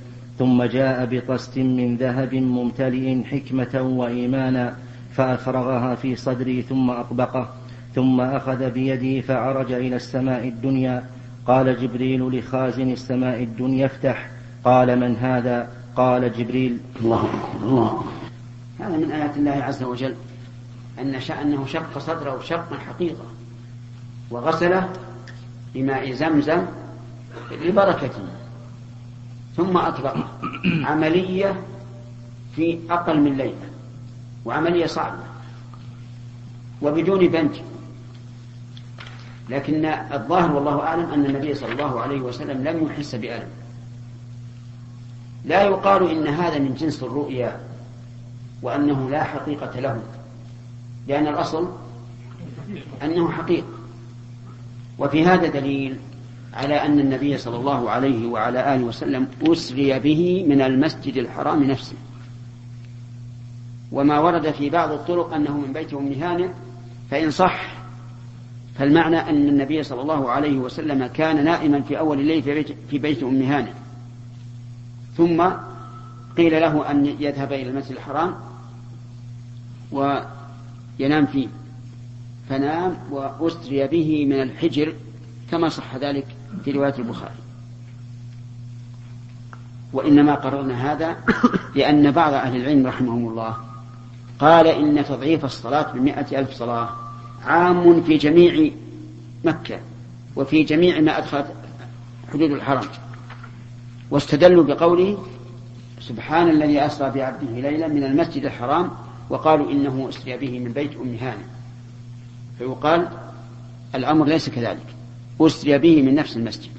ثم 0.42 0.64
جاء 0.64 1.06
بطست 1.06 1.58
من 1.58 1.98
ذهب 1.98 2.34
ممتلئ 2.36 3.24
حكمة 3.24 3.82
وإيمانا 3.82 4.76
فأفرغها 5.14 5.96
في 5.96 6.16
صدري 6.16 6.62
ثم 6.62 6.90
أطبقه 6.90 7.50
ثم 7.96 8.22
أخذ 8.22 8.70
بيدي 8.70 9.22
فعرج 9.22 9.72
إلى 9.72 9.96
السماء 9.96 10.48
الدنيا. 10.48 11.04
قال 11.48 11.82
جبريل 11.82 12.40
لخازن 12.40 12.92
السماء 12.92 13.44
الدنيا 13.44 13.86
افتح. 13.86 14.30
قال 14.64 15.00
من 15.00 15.16
هذا؟ 15.16 15.70
قال 15.96 16.34
جبريل. 16.34 16.78
الله 17.02 17.30
الله 17.64 18.04
هذا 18.80 18.98
من 18.98 19.12
آيات 19.12 19.38
الله 19.38 19.52
عز 19.52 19.84
وجل 19.84 20.16
أن 21.00 21.16
أنه 21.16 21.66
شق 21.66 21.98
صدره 21.98 22.42
شقا 22.42 22.78
حقيقة 22.88 23.26
وغسله 24.32 24.90
بماء 25.74 26.12
زمزم 26.12 26.66
لبركته 27.66 28.24
ثم 29.58 29.78
أطبقه. 29.78 30.21
عملية 30.66 31.62
في 32.56 32.80
أقل 32.90 33.20
من 33.20 33.38
ليلة 33.38 33.70
وعملية 34.46 34.86
صعبة 34.86 35.24
وبدون 36.82 37.28
بنج 37.28 37.52
لكن 39.50 39.86
الظاهر 39.86 40.52
والله 40.52 40.80
أعلم 40.80 41.12
أن 41.12 41.26
النبي 41.26 41.54
صلى 41.54 41.72
الله 41.72 42.02
عليه 42.02 42.22
وسلم 42.22 42.64
لم 42.68 42.88
يحس 42.88 43.16
بألم. 43.16 43.50
لا 45.46 45.62
يقال 45.64 46.10
إن 46.10 46.28
هذا 46.28 46.60
من 46.60 46.74
جنس 46.74 47.04
الرؤيا 47.04 47.60
وأنه 48.62 49.10
لا 49.10 49.24
حقيقة 49.24 49.80
له 49.80 50.02
لأن 51.08 51.28
الأصل 51.28 51.72
أنه 53.04 53.32
حقيقة. 53.32 53.68
وفي 55.00 55.26
هذا 55.26 55.48
دليل 55.48 55.98
على 56.54 56.76
أن 56.76 57.00
النبي 57.00 57.38
صلى 57.38 57.58
الله 57.58 57.90
عليه 57.90 58.28
وعلى 58.28 58.76
آله 58.76 58.84
وسلم 58.84 59.28
أسري 59.48 60.00
به 60.00 60.46
من 60.48 60.62
المسجد 60.62 61.18
الحرام 61.18 61.64
نفسه. 61.64 61.96
وما 63.92 64.20
ورد 64.20 64.52
في 64.52 64.70
بعض 64.70 64.92
الطرق 64.92 65.34
أنه 65.34 65.58
من 65.58 65.74
بيت 65.74 65.94
أم 65.94 66.14
هانئ 66.14 66.50
فإن 67.12 67.32
صح 67.32 67.82
فالمعنى 68.76 69.18
أن 69.18 69.50
النبي 69.50 69.84
صلى 69.84 70.02
الله 70.02 70.32
عليه 70.32 70.58
وسلم 70.58 71.08
كان 71.08 71.46
نائما 71.46 71.82
في 71.82 72.00
أول 72.00 72.20
الليل 72.20 72.66
في 72.90 72.98
بيت, 73.00 73.24
أم 73.24 73.42
هانئ 73.42 73.72
ثم 75.18 75.50
قيل 76.38 76.62
له 76.62 76.92
أن 76.92 77.06
يذهب 77.20 77.54
إلى 77.54 77.70
المسجد 77.70 77.92
الحرام 77.92 78.36
وينام 79.92 81.26
فيه. 81.26 81.48
فنام 82.50 82.98
وأسري 83.12 83.88
به 83.88 84.26
من 84.26 84.42
الحجر 84.42 84.94
كما 85.52 85.70
صح 85.70 85.96
ذلك. 85.96 86.26
في 86.66 86.72
رواية 86.72 86.96
البخاري. 87.00 87.34
وإنما 89.94 90.36
قررنا 90.36 90.94
هذا 90.94 91.18
لأن 91.76 92.12
بعض 92.12 92.34
أهل 92.34 92.56
العلم 92.56 92.88
رحمهم 92.88 93.28
الله 93.28 93.56
قال 94.40 94.68
إن 94.68 95.06
تضعيف 95.06 95.46
الصلاة 95.46 95.92
بمائة 95.92 96.40
ألف 96.40 96.54
صلاة 96.54 96.90
عام 97.46 98.04
في 98.04 98.18
جميع 98.18 98.72
مكة 99.46 99.80
وفي 100.36 100.64
جميع 100.64 101.00
ما 101.00 101.18
أدخلت 101.18 101.48
حدود 102.34 102.52
الحرم. 102.52 102.88
واستدلوا 104.12 104.64
بقوله 104.64 105.26
سبحان 106.00 106.50
الذي 106.50 106.86
أسرى 106.86 107.10
بعبده 107.10 107.70
ليلا 107.70 107.88
من 107.88 108.04
المسجد 108.04 108.46
الحرام 108.46 108.90
وقالوا 109.30 109.72
إنه 109.72 110.10
أسري 110.10 110.38
به 110.38 110.60
من 110.60 110.72
بيت 110.72 110.96
أم 110.96 111.18
هانئ 111.22 111.46
فيقال 112.58 113.08
الأمر 113.96 114.26
ليس 114.26 114.50
كذلك. 114.50 114.96
أسري 115.48 115.78
به 115.78 116.02
من 116.02 116.16
نفس 116.16 116.38
المسجد. 116.38 116.72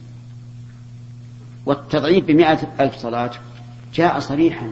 والتضعيف 1.66 2.24
بمائة 2.24 2.58
ألف 2.80 2.96
صلاة 2.96 3.30
جاء 3.94 4.18
صريحا 4.18 4.70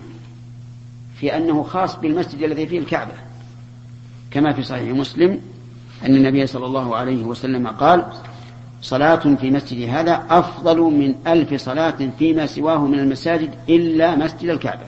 في 1.16 1.37
أنه 1.37 1.62
خاص 1.62 1.96
بالمسجد 1.96 2.42
الذي 2.42 2.66
فيه 2.66 2.79
الكعبة. 2.79 3.12
كما 4.31 4.53
في 4.53 4.62
صحيح 4.62 4.94
مسلم 4.94 5.40
أن 6.07 6.16
النبي 6.16 6.46
صلى 6.46 6.66
الله 6.66 6.96
عليه 6.96 7.24
وسلم 7.24 7.66
قال 7.66 8.12
صلاة 8.83 9.35
في 9.40 9.50
مسجد 9.50 9.88
هذا 9.88 10.26
أفضل 10.31 10.81
من 10.81 11.14
ألف 11.26 11.55
صلاة 11.55 12.11
فيما 12.18 12.46
سواه 12.46 12.87
من 12.87 12.98
المساجد 12.98 13.50
إلا 13.68 14.16
مسجد 14.16 14.48
الكعبة. 14.48 14.87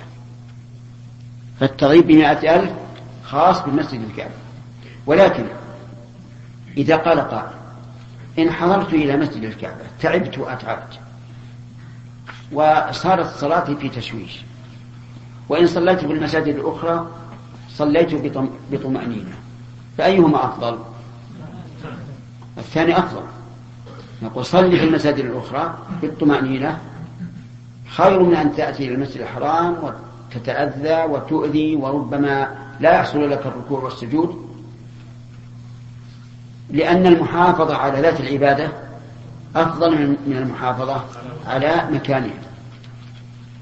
فالتضعيف 1.60 2.06
بمائة 2.06 2.56
ألف 2.60 2.70
خاص 3.24 3.62
بمسجد 3.62 4.00
الكعبة. 4.10 4.34
ولكن 5.06 5.44
إذا 6.76 6.96
قال 6.96 7.20
قائل 7.20 7.61
إن 8.38 8.50
حضرت 8.50 8.94
إلى 8.94 9.16
مسجد 9.16 9.44
الكعبة 9.44 9.84
تعبت 10.00 10.38
وأتعبت. 10.38 10.98
وصارت 12.52 13.26
صلاتي 13.26 13.76
في 13.76 13.88
تشويش. 13.88 14.42
وإن 15.48 15.66
صليت 15.66 15.98
في 15.98 16.12
المساجد 16.12 16.56
الأخرى 16.56 17.06
صليت 17.70 18.34
بطمأنينة. 18.72 19.34
فأيهما 19.98 20.44
أفضل؟ 20.44 20.78
الثاني 22.58 22.98
أفضل. 22.98 23.22
نقول 24.22 24.44
صلي 24.44 24.78
في 24.78 24.84
المساجد 24.84 25.24
الأخرى 25.24 25.78
بالطمأنينة. 26.02 26.78
خير 27.88 28.22
من 28.22 28.34
أن 28.34 28.56
تأتي 28.56 28.86
إلى 28.86 28.94
المسجد 28.94 29.20
الحرام 29.20 29.76
وتتأذى 29.82 31.04
وتؤذي 31.12 31.76
وربما 31.76 32.56
لا 32.80 32.94
يحصل 32.94 33.30
لك 33.30 33.46
الركوع 33.46 33.80
والسجود. 33.80 34.51
لأن 36.72 37.06
المحافظة 37.06 37.76
على 37.76 38.00
ذات 38.00 38.20
العبادة 38.20 38.72
أفضل 39.56 40.06
من 40.26 40.36
المحافظة 40.36 41.04
على 41.46 41.88
مكانها. 41.92 42.42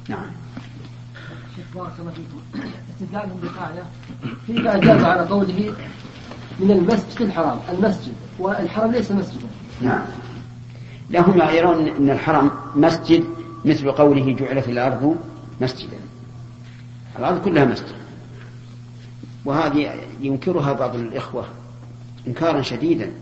نعم. 0.09 0.27
شيخ 1.57 1.65
بارك 1.75 1.93
الله 1.99 2.13
فيكم. 2.13 2.69
استدلالهم 2.91 3.41
فيما 4.47 4.77
أجاب 4.77 5.05
على 5.05 5.29
قوله 5.29 5.75
من 6.61 6.71
المسجد 6.71 7.21
الحرام 7.21 7.59
المسجد 7.73 8.13
والحرم 8.39 8.93
ليس 8.93 9.13
مسجدا. 9.13 9.47
نعم. 9.81 10.03
لهم 11.11 11.49
يرون 11.51 11.89
أن 11.89 12.11
الحرم 12.11 12.51
مسجد 12.77 13.25
مثل 13.65 13.93
قوله 13.93 14.33
جعلت 14.33 14.69
الأرض 14.69 15.17
مسجدا. 15.61 15.99
الأرض 17.19 17.45
كلها 17.45 17.65
مسجد. 17.65 17.95
وهذه 19.45 19.95
ينكرها 20.21 20.73
بعض 20.73 20.95
الإخوة. 20.95 21.45
إنكارا 22.27 22.63
شديدا 22.63 23.13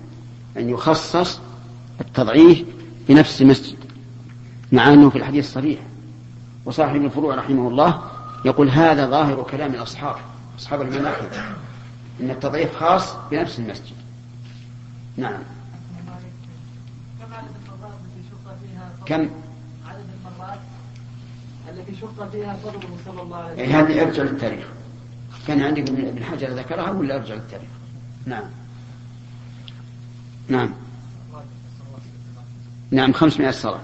أن 0.56 0.70
يخصص 0.70 1.40
التضعيف 2.00 2.64
بنفس 3.08 3.42
المسجد 3.42 3.78
مع 4.72 4.92
أنه 4.92 5.10
في 5.10 5.18
الحديث 5.18 5.52
صريح 5.52 5.80
وصاحب 6.64 7.04
الفروع 7.04 7.34
رحمه 7.34 7.68
الله 7.68 8.02
يقول 8.44 8.70
هذا 8.70 9.06
ظاهر 9.06 9.42
كلام 9.42 9.74
الأصحاب 9.74 10.16
أصحاب 10.58 10.82
المناقب 10.82 11.28
أن 12.20 12.30
التضعيف 12.30 12.76
خاص 12.76 13.16
بنفس 13.30 13.58
المسجد. 13.58 13.96
نعم. 15.16 15.42
كم؟ 19.06 19.30
عدد 19.86 20.04
المرات 20.38 20.58
التي 21.68 22.00
شق 22.00 22.30
فيها 22.30 22.56
صلى 23.06 23.22
الله 23.22 23.36
عليه 23.36 23.62
يعني 23.62 23.72
هذه 23.72 24.02
أرجع 24.02 24.22
للتاريخ. 24.22 24.66
كان 25.46 25.62
عندك 25.62 25.90
ابن 25.90 26.24
حجر 26.24 26.48
ذكرها 26.48 26.90
ولا 26.90 27.16
أرجع 27.16 27.34
للتاريخ؟ 27.34 27.68
نعم. 28.26 28.44
نعم. 30.48 30.70
نعم 32.90 33.12
خمسمائة 33.12 33.50
صلاة. 33.50 33.80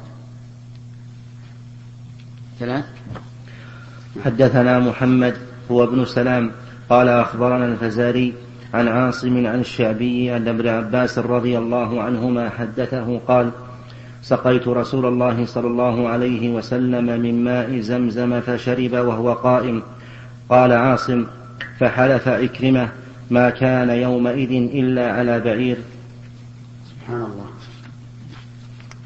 ثلاث. 2.58 2.84
حدثنا 4.24 4.78
محمد 4.78 5.36
هو 5.70 5.84
ابن 5.84 6.04
سلام 6.04 6.52
قال 6.88 7.08
أخبرنا 7.08 7.64
الفزاري 7.66 8.34
عن 8.74 8.88
عاصم 8.88 9.46
عن 9.46 9.60
الشعبي 9.60 10.36
أن 10.36 10.48
ابن 10.48 10.68
عباس 10.68 11.18
رضي 11.18 11.58
الله 11.58 12.02
عنهما 12.02 12.50
حدثه 12.50 13.18
قال 13.18 13.50
سقيت 14.22 14.68
رسول 14.68 15.06
الله 15.06 15.46
صلى 15.46 15.66
الله 15.66 16.08
عليه 16.08 16.54
وسلم 16.54 17.20
من 17.20 17.44
ماء 17.44 17.80
زمزم 17.80 18.40
فشرب 18.40 18.92
وهو 18.92 19.32
قائم. 19.32 19.82
قال 20.48 20.72
عاصم 20.72 21.26
فحلف 21.78 22.28
إكرمة 22.28 22.88
ما 23.30 23.50
كان 23.50 23.90
يومئذ 23.90 24.52
إلا 24.52 25.12
على 25.12 25.40
بعير. 25.40 25.76
سبحان 27.04 27.22
الله. 27.22 27.46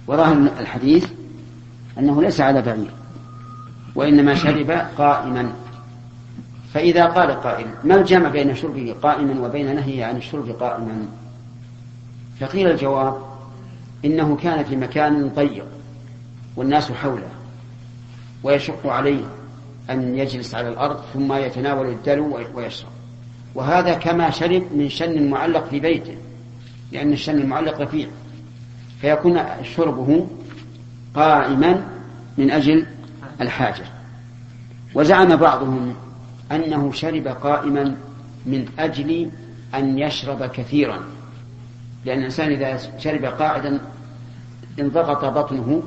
وراء 0.06 0.32
الحديث 0.60 1.06
أنه 1.98 2.22
ليس 2.22 2.40
على 2.40 2.62
بعير 2.62 2.90
وإنما 3.94 4.34
شرب 4.34 4.70
قائما. 4.98 5.52
فإذا 6.74 7.06
قال 7.06 7.30
قائل 7.30 7.66
ما 7.84 7.94
الجمع 7.94 8.28
بين 8.28 8.54
شربه 8.56 8.94
قائما 9.02 9.46
وبين 9.46 9.76
نهيه 9.76 10.04
عن 10.04 10.16
الشرب 10.16 10.50
قائما؟ 10.50 11.06
فقيل 12.40 12.70
الجواب 12.70 13.22
إنه 14.04 14.36
كان 14.36 14.64
في 14.64 14.76
مكان 14.76 15.28
ضيق 15.28 15.66
والناس 16.56 16.92
حوله 16.92 17.28
ويشق 18.42 18.86
عليه 18.86 19.24
أن 19.90 20.18
يجلس 20.18 20.54
على 20.54 20.68
الأرض 20.68 21.00
ثم 21.14 21.32
يتناول 21.32 21.88
الدلو 21.88 22.40
ويشرب. 22.54 22.90
وهذا 23.54 23.94
كما 23.94 24.30
شرب 24.30 24.62
من 24.74 24.88
شن 24.88 25.30
معلق 25.30 25.68
في 25.68 25.80
بيته. 25.80 26.16
لأن 26.92 27.12
الشن 27.12 27.38
المعلق 27.38 27.80
رفيع 27.80 28.08
فيكون 29.00 29.40
شربه 29.62 30.26
قائما 31.14 31.82
من 32.38 32.50
أجل 32.50 32.86
الحاجة. 33.40 33.84
وزعم 34.94 35.36
بعضهم 35.36 35.94
أنه 36.52 36.92
شرب 36.92 37.28
قائما 37.28 37.96
من 38.46 38.68
أجل 38.78 39.30
أن 39.74 39.98
يشرب 39.98 40.44
كثيرا. 40.46 40.98
لأن 42.04 42.18
الإنسان 42.18 42.52
إذا 42.52 42.98
شرب 42.98 43.24
قاعدا 43.24 43.80
انضغط 44.80 45.24
بطنه 45.24 45.82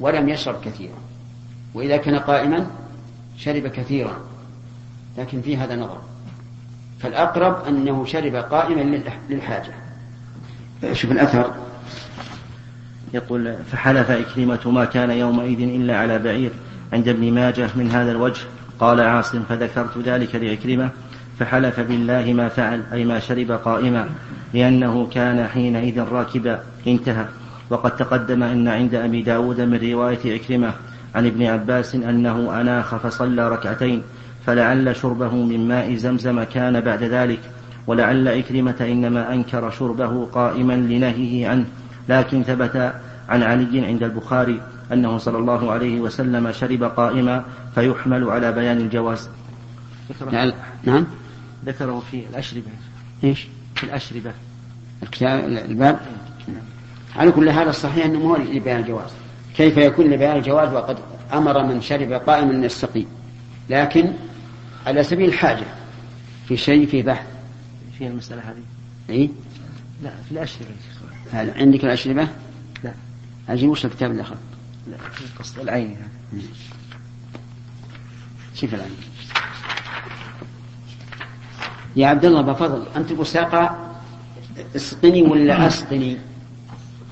ولم 0.00 0.28
يشرب 0.28 0.60
كثيرا. 0.64 0.98
وإذا 1.74 1.96
كان 1.96 2.18
قائما 2.18 2.66
شرب 3.36 3.66
كثيرا. 3.66 4.16
لكن 5.18 5.40
في 5.40 5.56
هذا 5.56 5.76
نظر. 5.76 5.98
فالأقرب 6.98 7.64
أنه 7.68 8.04
شرب 8.04 8.36
قائما 8.36 9.02
للحاجة. 9.30 9.81
شوف 10.92 11.12
الأثر. 11.12 11.52
يقول 13.14 13.54
فحلف 13.72 14.10
إكرمة 14.10 14.70
ما 14.70 14.84
كان 14.84 15.10
يومئذ 15.10 15.60
إلا 15.60 15.96
على 15.96 16.18
بعير 16.18 16.50
عند 16.92 17.08
ابن 17.08 17.32
ماجه 17.32 17.68
من 17.76 17.90
هذا 17.90 18.10
الوجه. 18.10 18.40
قال 18.80 19.00
عاصم 19.00 19.42
فذكرت 19.48 19.98
ذلك 19.98 20.34
لعكرمة 20.34 20.90
فحلف 21.38 21.80
بالله 21.80 22.32
ما 22.32 22.48
فعل 22.48 22.82
أي 22.92 23.04
ما 23.04 23.18
شرب 23.18 23.52
قائما 23.52 24.08
لأنه 24.54 25.06
كان 25.06 25.48
حينئذ 25.48 26.00
راكبا. 26.00 26.60
انتهى. 26.86 27.26
وقد 27.70 27.96
تقدم 27.96 28.42
أن 28.42 28.68
عند 28.68 28.94
أبي 28.94 29.22
داود 29.22 29.60
من 29.60 29.90
رواية 29.92 30.34
عكرمة 30.34 30.72
عن 31.14 31.26
ابن 31.26 31.42
عباس 31.42 31.94
أنه 31.94 32.60
أناخ 32.60 32.96
فصلى 32.96 33.48
ركعتين 33.48 34.02
فلعل 34.46 34.96
شربه 34.96 35.34
من 35.34 35.68
ماء 35.68 35.94
زمزم 35.94 36.42
كان 36.42 36.80
بعد 36.80 37.02
ذلك. 37.02 37.40
ولعل 37.86 38.28
إكرمة 38.28 38.76
إنما 38.80 39.32
أنكر 39.32 39.70
شربه 39.70 40.26
قائما 40.26 40.72
لنهيه 40.72 41.48
عنه. 41.48 41.64
لكن 42.08 42.42
ثبت 42.42 42.92
عن 43.28 43.42
علي 43.42 43.86
عند 43.86 44.02
البخاري 44.02 44.60
أنه 44.92 45.18
صلى 45.18 45.38
الله 45.38 45.72
عليه 45.72 46.00
وسلم 46.00 46.52
شرب 46.52 46.84
قائما 46.84 47.44
فيحمل 47.74 48.30
على 48.30 48.52
بيان 48.52 48.76
الجواز. 48.76 49.28
ذكره 50.10 50.54
نعم. 50.84 51.06
ذكره 51.66 52.02
في 52.10 52.24
الأشربة. 52.30 52.70
إيش؟ 53.24 53.46
في 53.74 53.84
الأشربة. 53.84 54.32
الكتاب 55.02 55.44
الباب. 55.48 56.00
على 57.16 57.30
كل 57.30 57.48
هذا 57.48 57.70
الصحيح 57.70 58.04
أنه 58.04 58.18
مو 58.18 58.36
لبيان 58.36 58.80
الجواز. 58.80 59.10
كيف 59.56 59.76
يكون 59.76 60.06
لبيان 60.06 60.36
الجواز؟ 60.36 60.72
وقد 60.72 60.98
أمر 61.32 61.64
من 61.64 61.80
شرب 61.80 62.12
قائما 62.12 62.50
ان 62.50 62.64
يستقيم 62.64 63.06
لكن 63.70 64.12
على 64.86 65.02
سبيل 65.02 65.28
الحاجة 65.28 65.64
في 66.48 66.56
شيء 66.56 66.86
في 66.86 67.02
بحث 67.02 67.26
في 67.98 68.06
المسألة 68.06 68.42
هذه؟ 68.42 68.62
إي؟ 69.10 69.30
لا 70.02 70.10
في 70.28 70.32
الأشربة 70.32 70.70
هل 71.32 71.50
عندك 71.50 71.84
الأشربة؟ 71.84 72.28
لا. 72.84 72.92
أجي 73.48 73.68
وش 73.68 73.84
الكتاب 73.84 74.10
اللي 74.10 74.22
أخذ؟ 74.22 74.36
لا 74.86 74.96
قصد 75.38 75.58
العين 75.58 75.96
هذا 75.96 76.42
شوف 78.54 78.74
الآن 78.74 78.90
يا 81.96 82.06
عبد 82.06 82.24
الله 82.24 82.42
بفضل 82.42 82.86
أنت 82.96 83.12
تقول 83.12 83.26
ساقى 83.26 83.76
أسقني 84.76 85.22
ولا 85.22 85.66
أسقني؟ 85.66 86.18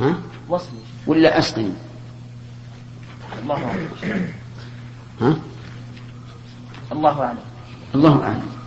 ها؟ 0.00 0.16
وصلي. 0.48 0.80
ولا 1.06 1.38
أسقني؟ 1.38 1.72
الله 3.42 3.64
أعلم. 3.64 3.88
ها؟ 5.20 5.36
الله 6.92 7.22
أعلم. 7.22 7.38
الله 7.94 8.22
أعلم. 8.22 8.59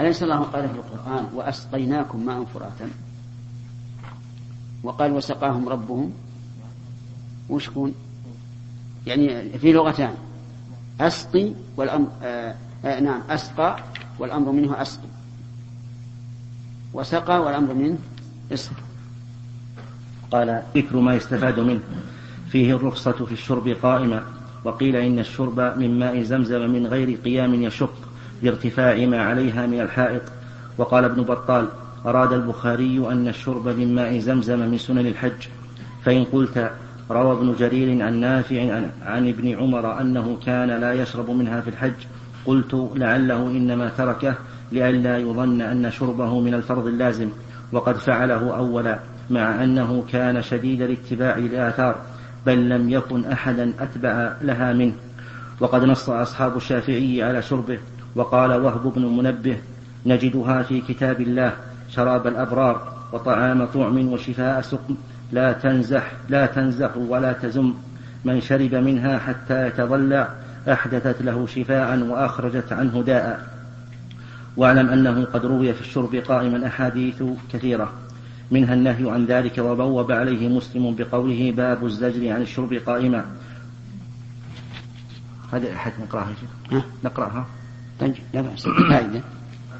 أليس 0.00 0.22
الله 0.22 0.36
قال 0.36 0.68
في 0.68 0.74
القرآن 0.74 1.26
وأسقيناكم 1.34 2.26
ماء 2.26 2.44
فراتا؟ 2.44 2.90
وقال 4.82 5.12
وسقاهم 5.12 5.68
ربهم. 5.68 6.12
وش 7.48 7.68
يكون 7.68 7.94
يعني 9.06 9.58
في 9.58 9.72
لغتان. 9.72 10.14
أسقي 11.00 11.52
والأمر 11.76 12.08
آه 12.22 12.54
آه 12.84 13.00
نعم 13.00 13.20
أسقى 13.30 13.76
والأمر 14.18 14.52
منه 14.52 14.82
أسقي. 14.82 15.08
وسقى 16.92 17.40
والأمر 17.40 17.74
منه 17.74 17.98
اسقي 18.52 18.82
قال 20.30 20.62
ذكر 20.76 20.96
ما 20.96 21.14
يستفاد 21.14 21.60
منه. 21.60 21.80
فيه 22.48 22.76
الرخصة 22.76 23.12
في 23.24 23.32
الشرب 23.32 23.68
قائما 23.68 24.24
وقيل 24.64 24.96
إن 24.96 25.18
الشرب 25.18 25.60
من 25.60 25.98
ماء 25.98 26.22
زمزم 26.22 26.70
من 26.70 26.86
غير 26.86 27.18
قيام 27.24 27.54
يشق. 27.54 28.05
لارتفاع 28.42 29.06
ما 29.06 29.22
عليها 29.22 29.66
من 29.66 29.80
الحائط. 29.80 30.22
وقال 30.78 31.04
ابن 31.04 31.22
بطال 31.22 31.68
أراد 32.06 32.32
البخاري 32.32 33.06
أن 33.10 33.28
الشرب 33.28 33.68
من 33.68 33.94
ماء 33.94 34.18
زمزم 34.18 34.58
من 34.58 34.78
سنن 34.78 35.06
الحج. 35.06 35.48
فإن 36.04 36.24
قلت 36.24 36.70
روى 37.10 37.32
ابن 37.32 37.54
جرير 37.58 38.02
عن 38.02 38.20
نافع 38.20 38.80
عن, 39.02 39.28
ابن 39.28 39.58
عمر 39.58 40.00
أنه 40.00 40.38
كان 40.46 40.70
لا 40.70 40.92
يشرب 40.92 41.30
منها 41.30 41.60
في 41.60 41.70
الحج. 41.70 41.94
قلت 42.46 42.90
لعله 42.94 43.46
إنما 43.46 43.88
تركه 43.88 44.34
لئلا 44.72 45.18
يظن 45.18 45.60
أن 45.60 45.90
شربه 45.90 46.40
من 46.40 46.54
الفرض 46.54 46.86
اللازم. 46.86 47.28
وقد 47.72 47.96
فعله 47.96 48.56
أولا 48.56 48.98
مع 49.30 49.64
أنه 49.64 50.04
كان 50.12 50.42
شديد 50.42 50.82
الاتباع 50.82 51.36
للآثار 51.36 51.96
بل 52.46 52.68
لم 52.68 52.90
يكن 52.90 53.24
أحدا 53.24 53.72
أتبع 53.80 54.32
لها 54.42 54.72
منه. 54.72 54.94
وقد 55.60 55.84
نص 55.84 56.10
أصحاب 56.10 56.56
الشافعي 56.56 57.22
على 57.22 57.42
شربه. 57.42 57.78
وقال 58.16 58.52
وهب 58.52 58.92
بن 58.96 59.02
منبه 59.02 59.56
نجدها 60.06 60.62
في 60.62 60.80
كتاب 60.80 61.20
الله 61.20 61.52
شراب 61.88 62.26
الأبرار 62.26 62.92
وطعام 63.12 63.64
طعم 63.64 64.08
وشفاء 64.12 64.60
سقم. 64.60 64.96
لا 65.32 65.52
تنزح 65.52 66.12
لا 66.28 66.46
تنزح 66.46 66.96
ولا 66.96 67.32
تزم. 67.32 67.74
من 68.24 68.40
شرب 68.40 68.74
منها 68.74 69.18
حتى 69.18 69.66
يتضلع 69.66 70.28
أحدثت 70.68 71.22
له 71.22 71.46
شفاء 71.46 71.98
وأخرجت 71.98 72.72
عنه 72.72 73.02
داء. 73.02 73.48
واعلم 74.56 74.88
أنه 74.88 75.24
قد 75.24 75.46
روي 75.46 75.74
في 75.74 75.80
الشرب 75.80 76.14
قائما 76.14 76.66
أحاديث 76.66 77.22
كثيرة. 77.52 77.92
منها 78.50 78.74
النهي 78.74 79.10
عن 79.10 79.26
ذلك 79.26 79.58
وبوب 79.58 80.12
عليه 80.12 80.48
مسلم 80.48 80.94
بقوله 80.94 81.52
باب 81.56 81.86
الزجر 81.86 82.32
عن 82.32 82.42
الشرب 82.42 82.74
قائما. 82.74 83.24
هذه 85.52 85.72
أحد 85.72 85.92
نقرأها 86.02 86.32
نقرأها. 87.04 87.46
لا 88.34 88.40
بأس. 88.40 88.68
فائدة. 88.68 89.20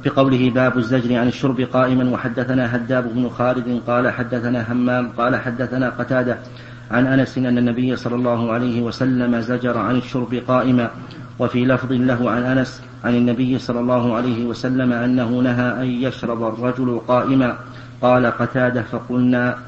بقوله 0.05 0.51
باب 0.51 0.79
الزجر 0.79 1.17
عن 1.17 1.29
الشرب 1.29 1.61
قائما 1.61 2.11
وحدثنا 2.11 2.77
هداب 2.77 3.15
بن 3.15 3.29
خالد 3.29 3.83
قال 3.87 4.11
حدثنا 4.11 4.73
همام 4.73 5.09
قال 5.09 5.37
حدثنا 5.37 5.89
قتادة 5.89 6.39
عن 6.91 7.07
أنس 7.07 7.39
أن 7.39 7.59
النبي 7.59 7.97
صلى 7.97 8.15
الله 8.15 8.53
عليه 8.53 8.83
وسلم 8.83 9.41
زجر 9.41 9.79
عن 9.79 9.97
الشرب 9.97 10.35
قائما. 10.49 10.91
وفي 11.39 11.65
لفظ 11.65 11.93
له 11.93 12.31
عن 12.31 12.43
أنس 12.43 12.83
عن 13.05 13.15
النبي 13.15 13.59
صلى 13.59 13.81
الله 13.81 14.15
عليه 14.15 14.45
وسلم 14.45 14.93
أنه 14.93 15.29
نهى 15.31 15.83
أن 15.83 15.87
يشرب 15.87 16.43
الرجل 16.43 17.01
قائما. 17.09 17.57
قال 18.03 18.27
قتادة 18.27 18.83
فقلنا 18.83 19.59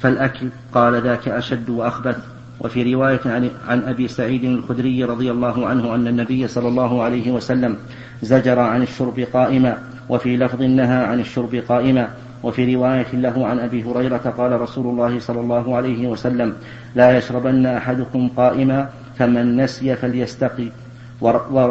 فالأكل 0.00 0.48
قال 0.74 1.02
ذاك 1.02 1.28
أشد 1.28 1.70
وأخبث. 1.70 2.33
وفي 2.60 2.94
رواية 2.94 3.20
عن, 3.66 3.82
أبي 3.86 4.08
سعيد 4.08 4.44
الخدري 4.44 5.04
رضي 5.04 5.30
الله 5.30 5.66
عنه 5.66 5.94
أن 5.94 6.06
النبي 6.08 6.48
صلى 6.48 6.68
الله 6.68 7.02
عليه 7.02 7.30
وسلم 7.30 7.76
زجر 8.22 8.58
عن 8.58 8.82
الشرب 8.82 9.20
قائما 9.32 9.78
وفي 10.08 10.36
لفظ 10.36 10.62
نهى 10.62 11.04
عن 11.04 11.20
الشرب 11.20 11.54
قائما. 11.68 12.08
وفي 12.44 12.74
رواية 12.74 13.12
له 13.12 13.46
عن 13.46 13.58
أبي 13.58 13.84
هريرة 13.84 14.34
قال 14.38 14.60
رسول 14.60 14.86
الله 14.86 15.20
صلى 15.20 15.40
الله 15.40 15.76
عليه 15.76 16.08
وسلم 16.08 16.54
لا 16.94 17.18
يشربن 17.18 17.66
أحدكم 17.66 18.28
قائما 18.36 18.88
فمن 19.18 19.56
نسي 19.56 19.96
فليستقي. 19.96 20.68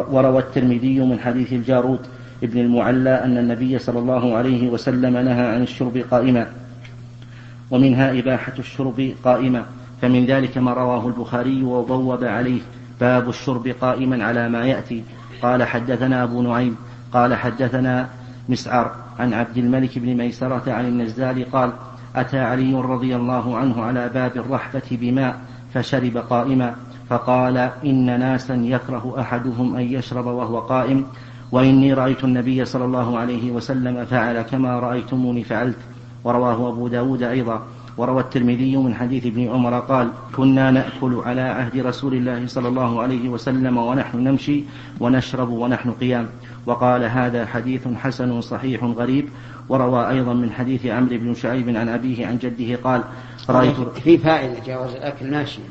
وروى 0.09 0.39
الترمذي 0.39 0.99
من 0.99 1.19
حديث 1.19 1.53
الجارود 1.53 1.99
ابن 2.43 2.59
المعلى 2.59 3.23
أن 3.23 3.37
النبي 3.37 3.79
صلى 3.79 3.99
الله 3.99 4.35
عليه 4.37 4.69
وسلم 4.69 5.17
نهى 5.17 5.45
عن 5.45 5.63
الشرب 5.63 5.97
قائما. 6.11 6.47
ومنها 7.71 8.19
إباحة 8.19 8.53
الشرب 8.59 9.13
قائما. 9.23 9.65
فمن 10.03 10.25
ذلك 10.25 10.57
ما 10.57 10.73
رواه 10.73 11.07
البخاري 11.07 11.63
وبوب 11.63 12.23
عليه. 12.23 12.61
باب 13.01 13.29
الشرب 13.29 13.67
قائما 13.67 14.25
على 14.25 14.49
ما 14.49 14.65
يأتي. 14.65 15.03
قال 15.41 15.63
حدثنا 15.63 16.23
أبو 16.23 16.41
نعيم 16.41 16.75
قال 17.13 17.35
حدثنا 17.35 18.09
مسعر 18.49 18.91
عن 19.19 19.33
عبد 19.33 19.57
الملك 19.57 19.99
بن 19.99 20.17
ميسرة 20.17 20.71
عن 20.71 20.85
النزال 20.87 21.51
قال 21.51 21.71
أتى 22.15 22.39
علي 22.39 22.73
رضي 22.73 23.15
الله 23.15 23.57
عنه 23.57 23.81
على 23.81 24.09
باب 24.09 24.37
الرحبة 24.37 24.81
بماء 24.91 25.39
فشرب 25.73 26.17
قائما 26.17 26.75
فقال 27.09 27.57
إن 27.85 28.19
ناسا 28.19 28.55
يكره 28.55 29.15
أحدهم 29.19 29.75
أن 29.75 29.81
يشرب 29.81 30.25
وهو 30.25 30.59
قائم 30.59 31.05
وإني 31.51 31.93
رأيت 31.93 32.23
النبي 32.23 32.65
صلى 32.65 32.85
الله 32.85 33.17
عليه 33.17 33.51
وسلم 33.51 34.05
فعل 34.05 34.41
كما 34.41 34.79
رأيتموني 34.79 35.43
فعلت. 35.43 35.79
ورواه 36.23 36.69
أبو 36.69 36.87
داود 36.87 37.23
أيضا. 37.23 37.63
وروى 37.97 38.21
الترمذي 38.21 38.77
من 38.77 38.95
حديث 38.95 39.25
ابن 39.25 39.47
عمر 39.47 39.79
قال 39.79 40.11
كنا 40.35 40.71
نأكل 40.71 41.21
على 41.25 41.41
عهد 41.41 41.77
رسول 41.77 42.13
الله 42.13 42.47
صلى 42.47 42.67
الله 42.67 43.01
عليه 43.01 43.29
وسلم 43.29 43.77
ونحن 43.77 44.17
نمشي 44.17 44.63
ونشرب 44.99 45.49
ونحن 45.49 45.91
قيام. 45.91 46.29
وقال 46.65 47.03
هذا 47.03 47.45
حديث 47.45 47.87
حسن 47.87 48.41
صحيح 48.41 48.83
غريب. 48.83 49.29
وروى 49.69 50.09
أيضا 50.09 50.33
من 50.33 50.51
حديث 50.51 50.85
عمرو 50.85 51.17
بن 51.17 51.33
شعيب 51.33 51.69
عن 51.69 51.89
أبيه 51.89 52.27
عن 52.27 52.37
جده 52.37 52.75
قال 52.83 53.03
رأيت 53.49 53.75
في 54.03 54.17
فائدة 54.17 54.59
جواز 54.67 54.95
الأكل 54.95 55.31
ماشيا. 55.31 55.63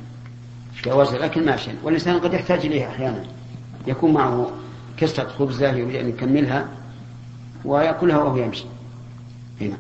جواز 0.85 1.14
الأكل 1.14 1.46
ماشيا. 1.46 1.74
والإنسان 1.82 2.18
قد 2.18 2.35
يحتاج 2.35 2.66
إليه 2.66 2.87
أحيانا. 2.87 3.24
يكون 3.87 4.12
معه 4.12 4.50
كسرة 4.96 5.28
خبزة 5.28 5.72
يريد 5.72 5.96
أن 5.96 6.08
يكملها 6.08 6.68
ويأكلها 7.64 8.18
وهو 8.18 8.37
يمشي. 8.37 8.64
هنا. 9.61 9.76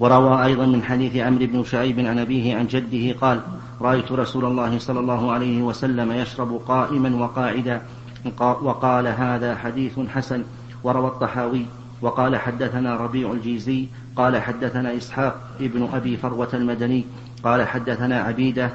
وروى 0.00 0.44
أيضا 0.44 0.66
من 0.66 0.82
حديث 0.82 1.16
عمرو 1.16 1.46
بن 1.46 1.64
شعيب 1.64 2.00
عن 2.00 2.18
أبيه 2.18 2.56
عن 2.56 2.66
جده 2.66 3.18
قال 3.20 3.40
رأيت 3.80 4.12
رسول 4.12 4.44
الله 4.44 4.78
صلى 4.78 5.00
الله 5.00 5.32
عليه 5.32 5.62
وسلم 5.62 6.12
يشرب 6.12 6.60
قائما 6.68 7.16
وقاعدا 7.16 7.82
وقال 8.40 9.06
هذا 9.06 9.56
حديث 9.56 9.98
حسن 10.14 10.44
وروى 10.84 11.06
الطحاوي 11.06 11.66
وقال 12.02 12.36
حدثنا 12.36 12.96
ربيع 12.96 13.32
الجيزي 13.32 13.86
قال 14.16 14.42
حدثنا 14.42 14.96
إسحاق 14.96 15.40
ابن 15.60 15.88
أبي 15.92 16.16
فروة 16.16 16.48
المدني 16.54 17.04
قال 17.44 17.68
حدثنا 17.68 18.20
عبيدة 18.20 18.70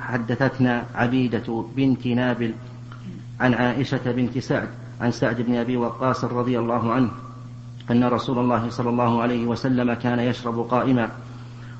حدثتنا 0.00 0.84
عبيدة 0.94 1.64
بنت 1.76 2.06
نابل 2.06 2.54
عن 3.40 3.54
عائشة 3.54 4.12
بنت 4.12 4.38
سعد 4.38 4.68
عن 5.00 5.10
سعد 5.10 5.42
بن 5.42 5.54
أبي 5.54 5.76
وقاص 5.76 6.24
رضي 6.24 6.58
الله 6.58 6.92
عنه 6.92 7.10
أن 7.90 8.04
رسول 8.04 8.38
الله 8.38 8.70
صلى 8.70 8.90
الله 8.90 9.22
عليه 9.22 9.46
وسلم 9.46 9.94
كان 9.94 10.18
يشرب 10.18 10.58
قائما. 10.70 11.08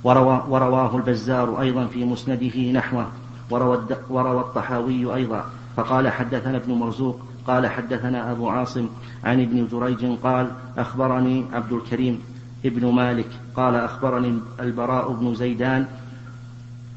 وروى 0.04 0.42
ورواه 0.48 0.96
البزار 0.96 1.60
أيضا 1.60 1.86
في 1.86 2.04
مسنده 2.04 2.72
نحوه. 2.72 3.06
وروى, 3.50 3.78
وروى 4.10 4.40
الطحاوي 4.40 5.14
أيضا. 5.14 5.44
فقال 5.76 6.08
حدثنا 6.08 6.56
ابن 6.56 6.72
مرزوق 6.72 7.20
قال 7.46 7.66
حدثنا 7.66 8.32
أبو 8.32 8.48
عاصم 8.48 8.88
عن 9.24 9.40
ابن 9.40 9.68
جريج 9.72 10.18
قال 10.22 10.50
أخبرني 10.78 11.44
عبد 11.52 11.72
الكريم 11.72 12.20
ابن 12.64 12.92
مالك. 12.92 13.28
قال 13.56 13.74
أخبرني 13.74 14.38
البراء 14.60 15.12
بن 15.12 15.34
زيدان 15.34 15.86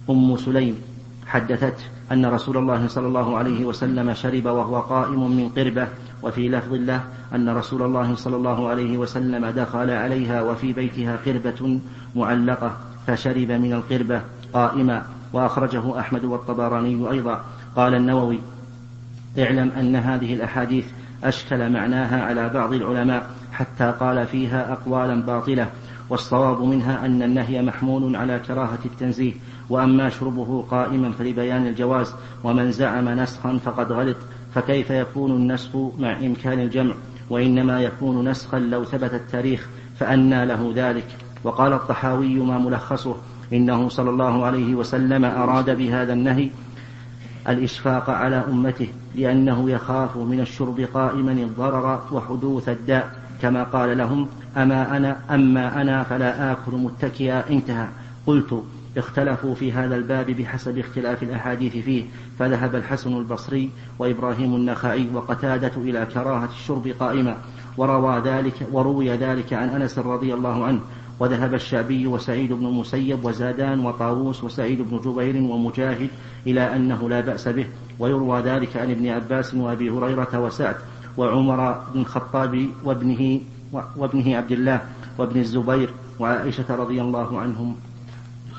أم 0.09 0.37
سليم. 0.37 0.75
حدثت 1.27 1.77
أن 2.11 2.25
رسول 2.25 2.57
الله 2.57 2.87
صلى 2.87 3.07
الله 3.07 3.37
عليه 3.37 3.65
وسلم 3.65 4.13
شرب 4.13 4.45
وهو 4.45 4.79
قائم 4.79 5.31
من 5.31 5.49
قربة. 5.49 5.87
وفي 6.23 6.49
لفظ 6.49 6.73
له 6.73 7.01
أن 7.35 7.49
رسول 7.49 7.81
الله 7.81 8.15
صلى 8.15 8.35
الله 8.35 8.69
عليه 8.69 8.97
وسلم 8.97 9.45
دخل 9.45 9.89
عليها 9.89 10.41
وفي 10.41 10.73
بيتها 10.73 11.19
قربة 11.25 11.79
معلقة 12.15 12.77
فشرب 13.07 13.51
من 13.51 13.73
القربة 13.73 14.21
قائما 14.53 15.05
وأخرجه 15.33 15.99
أحمد 15.99 16.25
والطبراني 16.25 17.11
أيضا. 17.11 17.41
قال 17.75 17.95
النووي 17.95 18.39
اعلم 19.39 19.71
أن 19.79 19.95
هذه 19.95 20.33
الأحاديث 20.33 20.85
أشكل 21.23 21.69
معناها 21.69 22.23
على 22.23 22.49
بعض 22.49 22.73
العلماء 22.73 23.29
حتى 23.53 23.93
قال 23.99 24.27
فيها 24.27 24.73
أقوالا 24.73 25.21
باطلة 25.21 25.69
والصواب 26.09 26.61
منها 26.61 27.05
أن 27.05 27.21
النهي 27.21 27.61
محمول 27.61 28.15
على 28.15 28.39
كراهة 28.39 28.79
التنزيه 28.85 29.33
وأما 29.69 30.09
شربه 30.09 30.65
قائما 30.71 31.11
فلبيان 31.11 31.67
الجواز 31.67 32.13
ومن 32.43 32.71
زعم 32.71 33.09
نسخا 33.09 33.59
فقد 33.65 33.91
غلط 33.91 34.17
فكيف 34.55 34.89
يكون 34.89 35.31
النسخ 35.31 35.75
مع 35.99 36.17
إمكان 36.19 36.59
الجمع؟ 36.59 36.93
وإنما 37.29 37.81
يكون 37.81 38.29
نسخا 38.29 38.59
لو 38.59 38.83
ثبت 38.83 39.13
التاريخ 39.13 39.69
فأنى 39.99 40.45
له 40.45 40.71
ذلك. 40.75 41.07
وقال 41.43 41.73
الطحاوي 41.73 42.35
ما 42.35 42.57
ملخصه 42.57 43.15
إنه 43.53 43.89
صلى 43.89 44.09
الله 44.09 44.45
عليه 44.45 44.75
وسلم 44.75 45.25
أراد 45.25 45.77
بهذا 45.77 46.13
النهي 46.13 46.49
الإشفاق 47.49 48.09
على 48.09 48.35
أمته 48.35 48.87
لأنه 49.15 49.69
يخاف 49.69 50.17
من 50.17 50.39
الشرب 50.39 50.79
قائما 50.93 51.31
الضرر 51.31 52.01
وحدوث 52.11 52.69
الداء. 52.69 53.11
كما 53.41 53.63
قال 53.63 53.97
لهم 53.97 54.27
أما 54.57 54.97
أنا 54.97 55.17
أما 55.29 55.81
أنا 55.81 56.03
فلا 56.03 56.51
آكل 56.51 56.71
متكئا. 56.71 57.49
انتهى. 57.49 57.87
قلت 58.27 58.63
اختلفوا 58.97 59.55
في 59.55 59.71
هذا 59.71 59.95
الباب 59.95 60.25
بحسب 60.31 60.77
اختلاف 60.77 61.23
الأحاديث 61.23 61.77
فيه 61.77 62.03
فذهب 62.39 62.75
الحسن 62.75 63.17
البصري 63.17 63.69
وإبراهيم 63.99 64.55
النخعي 64.55 65.07
وقتادة 65.13 65.71
إلى 65.77 66.07
كراهة 66.13 66.49
الشرب 66.49 66.87
قائما 66.87 67.37
وروى 67.77 68.19
ذلك 68.19 68.67
وروي 68.71 69.09
ذلك 69.09 69.53
عن 69.53 69.69
أنس 69.69 69.99
رضي 69.99 70.33
الله 70.33 70.65
عنه 70.65 70.79
وذهب 71.19 71.53
الشعبي 71.53 72.07
وسعيد 72.07 72.53
بن 72.53 72.65
المسيب 72.65 73.25
وزادان 73.25 73.79
وطاووس 73.79 74.43
وسعيد 74.43 74.81
بن 74.81 74.97
جبير 74.97 75.43
ومجاهد 75.43 76.09
إلى 76.47 76.75
أنه 76.75 77.09
لا 77.09 77.21
بأس 77.21 77.47
به 77.47 77.65
ويروى 77.99 78.41
ذلك 78.41 78.77
عن 78.77 78.91
ابن 78.91 79.07
عباس 79.07 79.53
وأبي 79.53 79.89
هريرة 79.89 80.39
وسعد 80.39 80.75
وعمر 81.17 81.81
بن 81.93 82.01
الخطاب 82.01 82.67
وابنه 82.83 83.41
وابنه 83.97 84.37
عبد 84.37 84.51
الله 84.51 84.81
وابن 85.17 85.39
الزبير 85.39 85.89
وعائشة 86.19 86.75
رضي 86.75 87.01
الله 87.01 87.39
عنهم 87.39 87.75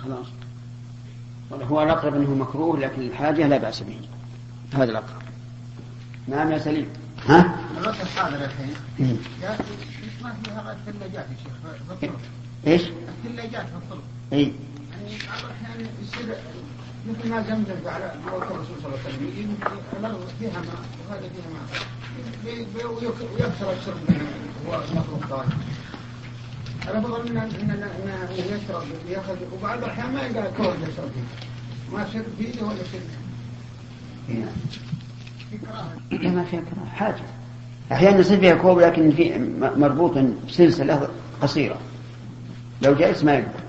خلاص. 0.04 0.26
هو 1.52 1.82
الأقرب 1.82 2.14
أنه 2.14 2.34
مكروه 2.34 2.78
لكن 2.78 3.02
الحاجة 3.02 3.46
لا 3.46 3.58
بأس 3.58 3.82
به. 3.82 4.00
هذا 4.74 4.84
الأقرب. 4.90 5.22
نعم 6.28 6.52
يا 6.52 6.58
سليم. 6.58 6.88
ها؟ 7.26 7.60
الوقت 7.80 8.00
الحاضر 8.00 8.44
الحين 8.44 8.74
ما 10.22 10.34
فيها 10.44 10.72
الثلاجات 10.72 11.26
يا 11.30 11.36
شيخ؟ 12.00 12.10
إيش؟ 12.66 12.82
الثلاجات 12.82 13.66
في 13.66 13.76
الطرق. 13.76 14.02
اي 14.32 14.42
يعني 14.42 14.54
بعض 15.28 15.44
الأحيان 15.44 15.88
يصير 16.02 16.36
مثل 17.08 17.28
ما 17.30 17.42
زمزم 17.42 17.88
على 17.88 18.14
موت 18.26 18.42
الرسول 18.42 18.76
صلى 18.82 18.86
الله 18.86 18.98
عليه 19.04 19.16
وسلم 19.16 19.26
يجي 19.26 19.46
فيها 20.38 20.60
ماء 20.60 20.84
وهذا 21.10 21.28
فيها 21.28 21.48
ماء. 21.54 21.66
ويكثر 23.38 23.72
الشرب 23.72 23.96
من 24.08 24.26
من 26.88 27.37
ان 27.37 27.71
ان 27.71 28.29
يشرب 28.38 28.83
ياخذ 29.09 29.37
وبعض 29.53 29.79
الأحيان 29.79 30.12
ما 30.14 30.23
يلقى 30.23 30.51
كوب 30.57 30.66
يشرب. 30.66 31.11
فيه 31.11 31.97
ما 31.97 32.07
شرب 32.12 32.25
فيه 32.38 32.62
ولا 32.62 32.83
كراهه 32.83 34.53
لا 36.23 36.31
ما 36.31 36.45
فيها 36.45 36.61
كراهة 36.61 36.90
حاجة. 36.95 37.23
أحيانا 37.92 38.18
يصير 38.18 38.40
فيها 38.40 38.55
كوب 38.55 38.79
لكن 38.79 39.11
في 39.11 39.38
مربوط 39.61 40.18
بسلسلة 40.49 41.09
قصيرة. 41.42 41.79
لو 42.83 42.95
جالس 42.95 43.25
ما 43.25 43.33
يقدر. 43.35 43.61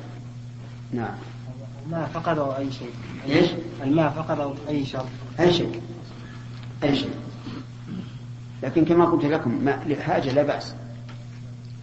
نعم. 0.94 1.16
الماء 1.86 2.10
أو 2.38 2.58
أي 2.58 2.72
شيء. 2.72 2.92
إيش؟ 3.30 3.50
الماء 3.84 4.10
فقط 4.10 4.40
أو 4.40 4.56
أي 4.70 4.86
شرب. 4.86 5.06
أي 5.40 5.54
شيء. 5.54 5.82
أي 6.84 6.96
شيء. 6.96 7.14
لكن 8.64 8.86
كما 8.86 9.06
قلت 9.06 9.26
لكم 9.26 9.66
ما 9.66 9.84
للحاجة 9.86 10.32
لا 10.32 10.44
بأس. 10.44 10.76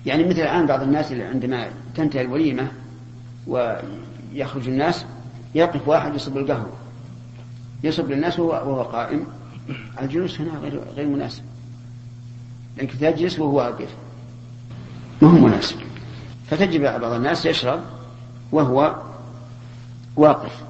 يعني 0.06 0.24
مثل 0.24 0.40
الآن 0.40 0.66
بعض 0.66 0.82
الناس 0.82 1.12
اللي 1.12 1.24
عندما 1.24 1.68
تنتهي 1.94 2.22
الوليمة 2.22 2.68
ويخرج 3.46 4.68
الناس 4.68 5.04
يقف 5.54 5.88
واحد 5.88 6.14
يصب 6.14 6.36
القهوة. 6.36 6.72
يصب 7.84 8.10
للناس 8.10 8.38
وهو 8.38 8.82
قائم. 8.82 9.26
الجلوس 10.02 10.40
هنا 10.40 10.58
غير 10.58 10.80
غير 10.96 11.06
مناسب. 11.06 11.42
لأنك 12.76 12.92
تجلس 12.92 13.38
وهو 13.38 13.56
واقف. 13.56 13.88
ما 15.22 15.28
هو 15.28 15.38
مناسب؟ 15.38 15.76
فتجد 16.50 16.80
بعض 16.80 17.12
الناس 17.12 17.46
يشرب 17.46 17.80
وهو 18.52 18.96
واقف. 20.16 20.62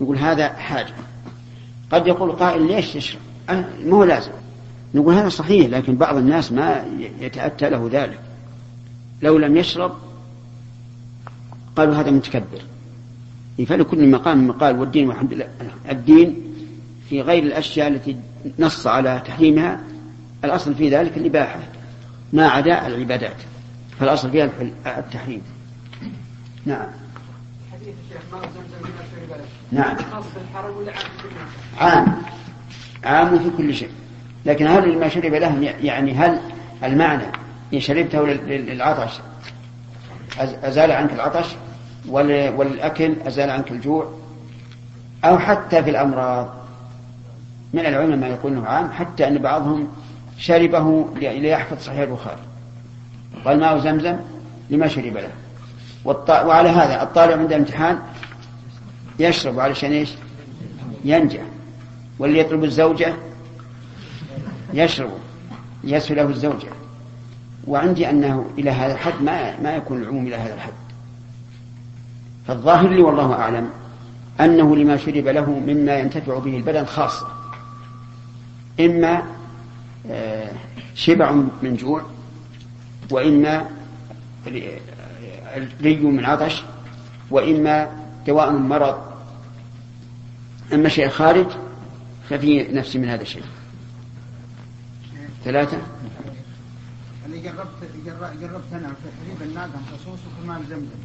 يقول 0.00 0.18
هذا 0.18 0.48
حاجة. 0.48 0.94
قد 1.92 2.06
يقول 2.06 2.32
قائل 2.32 2.66
ليش 2.66 2.92
تشرب 2.92 3.20
أه، 3.50 3.64
ما 3.84 3.96
هو 3.96 4.04
لازم. 4.04 4.32
نقول 4.94 5.14
هذا 5.14 5.28
صحيح 5.28 5.66
لكن 5.70 5.96
بعض 5.96 6.16
الناس 6.16 6.52
ما 6.52 6.84
يتأتى 7.20 7.70
له 7.70 7.88
ذلك. 7.92 8.20
لو 9.22 9.38
لم 9.38 9.56
يشرب 9.56 9.92
قالوا 11.76 11.94
هذا 11.94 12.10
متكبر. 12.10 12.62
فلكل 13.66 14.10
مقام 14.10 14.48
مقال 14.48 14.78
والدين 14.78 15.08
والحمد 15.08 15.32
لله. 15.32 15.48
الدين 15.90 16.42
في 17.08 17.22
غير 17.22 17.42
الأشياء 17.42 17.88
التي 17.88 18.16
نص 18.58 18.86
على 18.86 19.22
تحريمها 19.26 19.80
الأصل 20.44 20.74
في 20.74 20.88
ذلك 20.88 21.16
الإباحة 21.16 21.60
ما 22.32 22.48
عدا 22.48 22.86
العبادات. 22.86 23.36
فالأصل 24.00 24.30
فيها 24.30 24.50
التحريم. 24.86 25.42
نعم. 26.66 26.86
حديث 27.72 27.94
ما 28.32 28.40
نعم. 29.72 29.96
خاص 29.96 30.24
في 30.24 30.38
الحرم 30.50 30.76
ولا؟ 30.76 30.92
عام. 31.78 32.22
عام 33.04 33.38
في 33.38 33.50
كل 33.56 33.74
شيء. 33.74 33.90
لكن 34.46 34.66
هل 34.66 34.98
ما 34.98 35.08
شرب 35.08 35.34
له 35.34 35.74
يعني 35.82 36.12
هل 36.12 36.40
المعنى 36.84 37.26
إن 37.74 37.80
شربته 37.80 38.26
لل- 38.26 38.48
لل- 38.48 38.66
للعطش. 38.66 39.12
أز- 40.36 40.64
أزال 40.64 40.92
عنك 40.92 41.12
العطش؟ 41.12 41.46
والأكل 42.08 43.14
أزال 43.26 43.50
عنك 43.50 43.70
الجوع؟ 43.70 44.12
أو 45.24 45.38
حتى 45.38 45.82
في 45.82 45.90
الأمراض. 45.90 46.54
من 47.72 47.80
العلماء 47.80 48.16
ما 48.16 48.26
يقول 48.28 48.52
انه 48.52 48.66
عام 48.66 48.90
حتى 48.92 49.28
أن 49.28 49.38
بعضهم 49.38 49.88
شربه 50.38 51.06
لي- 51.16 51.40
ليحفظ 51.40 51.78
صحيح 51.82 52.00
البخاري. 52.00 52.40
قال 53.44 53.60
ماء 53.60 53.78
زمزم؟ 53.78 54.16
لما 54.70 54.88
شرب 54.88 55.16
له. 55.16 55.30
وعلى 56.28 56.68
هذا 56.68 57.02
الطالب 57.02 57.38
عند 57.40 57.52
الامتحان 57.52 57.98
يشرب 59.18 59.60
علشان 59.60 59.92
إيش؟ 59.92 60.10
ينجح. 61.04 61.40
واللي 62.18 62.38
يطلب 62.38 62.64
الزوجة 62.64 63.14
يشرب 64.74 65.10
يسهل 65.84 66.16
له 66.16 66.22
الزوجة. 66.22 66.68
وعندي 67.66 68.10
أنه 68.10 68.46
إلى 68.58 68.70
هذا 68.70 68.92
الحد 68.92 69.22
ما 69.22 69.60
ما 69.60 69.76
يكون 69.76 70.02
العموم 70.02 70.26
إلى 70.26 70.36
هذا 70.36 70.54
الحد. 70.54 70.72
فالظاهر 72.46 72.88
لي 72.88 73.02
والله 73.02 73.32
أعلم 73.32 73.70
أنه 74.40 74.76
لما 74.76 74.96
شرب 74.96 75.28
له 75.28 75.50
مما 75.50 75.98
ينتفع 75.98 76.38
به 76.38 76.56
البدن 76.56 76.84
خاصة. 76.84 77.26
إما 78.80 79.22
آه، 80.10 80.52
شبع 80.94 81.32
من 81.62 81.76
جوع 81.76 82.02
وإما 83.10 83.68
ري 85.82 85.96
من 85.96 86.24
عطش 86.24 86.62
وإما 87.30 87.88
دواء 88.26 88.52
من 88.52 88.68
مرض. 88.68 89.00
أما 90.72 90.88
شيء 90.88 91.08
خارج 91.08 91.46
ففي 92.28 92.62
نفس 92.62 92.96
من 92.96 93.08
هذا 93.08 93.22
الشيء. 93.22 93.42
ثلاثة؟ 95.44 95.78
اللي 97.30 97.42
جربت 97.42 97.78
جر- 98.06 98.32
جربت 98.40 98.70
أنا 98.72 98.88
في 98.88 99.08
حليب 99.20 99.50
الناقه 99.50 99.80
خصوص 99.92 100.18
وفي 100.26 100.46
ماء 100.48 100.60
زمزم 100.70 100.96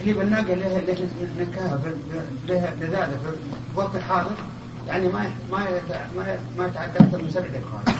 حليب 0.00 0.20
الناقه 0.20 0.54
له 0.54 0.78
له 0.78 1.08
نكهه 1.40 1.76
في- 1.82 1.94
له 2.48 2.74
لذاذه 2.80 3.18
في 3.24 3.78
وقت 3.78 3.96
الحاضر 3.96 4.30
يعني 4.88 5.08
ما 5.08 5.30
ما 5.52 5.58
ما 6.16 6.38
ما 6.58 6.66
يتعدى 6.66 6.98
أكثر 6.98 7.22
من 7.22 7.30
سبع 7.30 7.46
دقائق 7.46 7.98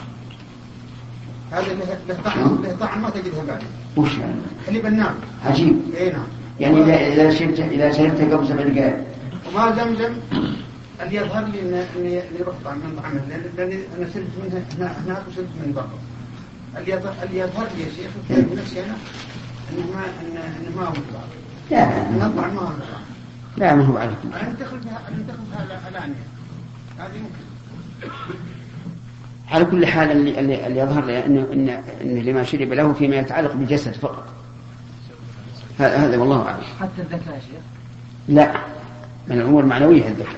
هذا 1.53 1.73
له 1.75 1.99
له 2.09 2.18
طعم 2.25 2.62
له 2.62 2.77
طعم 2.81 3.03
ما 3.03 3.11
تجدها 3.11 3.44
بعد. 3.44 3.62
وش 3.97 4.18
يعني؟ 4.18 4.35
حليب 4.66 4.87
الناقه 4.87 5.14
عجيب. 5.44 5.77
إي 5.97 6.11
نعم. 6.11 6.27
يعني 6.61 6.83
إذا 6.83 6.94
إذا 6.94 7.31
شربت 7.35 7.61
إذا 7.61 7.92
شربت 7.92 8.21
قبل 8.21 8.49
سبع 8.49 8.62
دقائق 8.62 9.05
وما 9.49 9.77
زمزم 9.77 10.12
اللي 11.03 11.16
يظهر 11.16 11.44
لي 11.44 11.61
اني 11.97 12.18
رحت 12.40 12.77
من 12.77 13.01
طعمه 13.03 13.21
لأن 13.29 13.42
لأني 13.57 13.75
أنا 13.99 14.07
شربت 14.14 14.29
منها 14.44 14.62
هنا- 14.79 14.94
هناك 15.07 15.23
وشربت 15.29 15.49
من 15.66 15.73
برا. 15.77 15.90
اللي 16.76 16.92
يظهر 17.38 17.66
لي 17.76 17.83
يا 17.83 17.88
شيخ 17.96 18.11
في 18.28 18.54
نفسي 18.57 18.85
أنا 18.85 18.96
إنه 19.72 19.87
ما 19.94 20.04
انه 20.61 20.76
ما 20.76 20.87
هو 20.87 20.92
لا 21.70 21.87
من 22.11 22.22
الطعم 22.22 22.54
ما 22.54 22.61
هو 22.61 22.72
لا 23.57 23.74
ما 23.74 23.85
هو 23.85 23.96
عليك. 23.98 24.16
أنا 24.24 24.48
ندخل 24.50 24.81
فيها 24.81 25.00
ندخل 25.11 25.38
فيها 25.52 25.88
الانيه 25.88 26.14
هذه 26.98 27.18
ممكن. 27.18 28.12
على 29.48 29.64
كل 29.64 29.87
حال 29.87 30.11
اللي, 30.11 30.40
اللي, 30.40 30.66
اللي 30.66 30.81
يظهر 30.81 31.04
لي 31.04 31.26
انه 31.26 31.46
إن 31.52 31.68
ان 32.00 32.18
لما 32.18 32.42
شرب 32.42 32.72
له 32.72 32.92
فيما 32.92 33.16
يتعلق 33.16 33.52
بالجسد 33.52 33.92
فقط. 33.92 34.26
هذا 35.78 36.16
والله 36.18 36.42
أعلم. 36.48 36.62
حتى 36.81 37.02
الذكاء 37.02 37.35
يا 37.35 37.40
شيخ. 37.40 37.62
لا. 38.28 38.54
من 39.28 39.37
الأمور 39.40 39.62
المعنوية 39.62 40.09
الذكر 40.09 40.37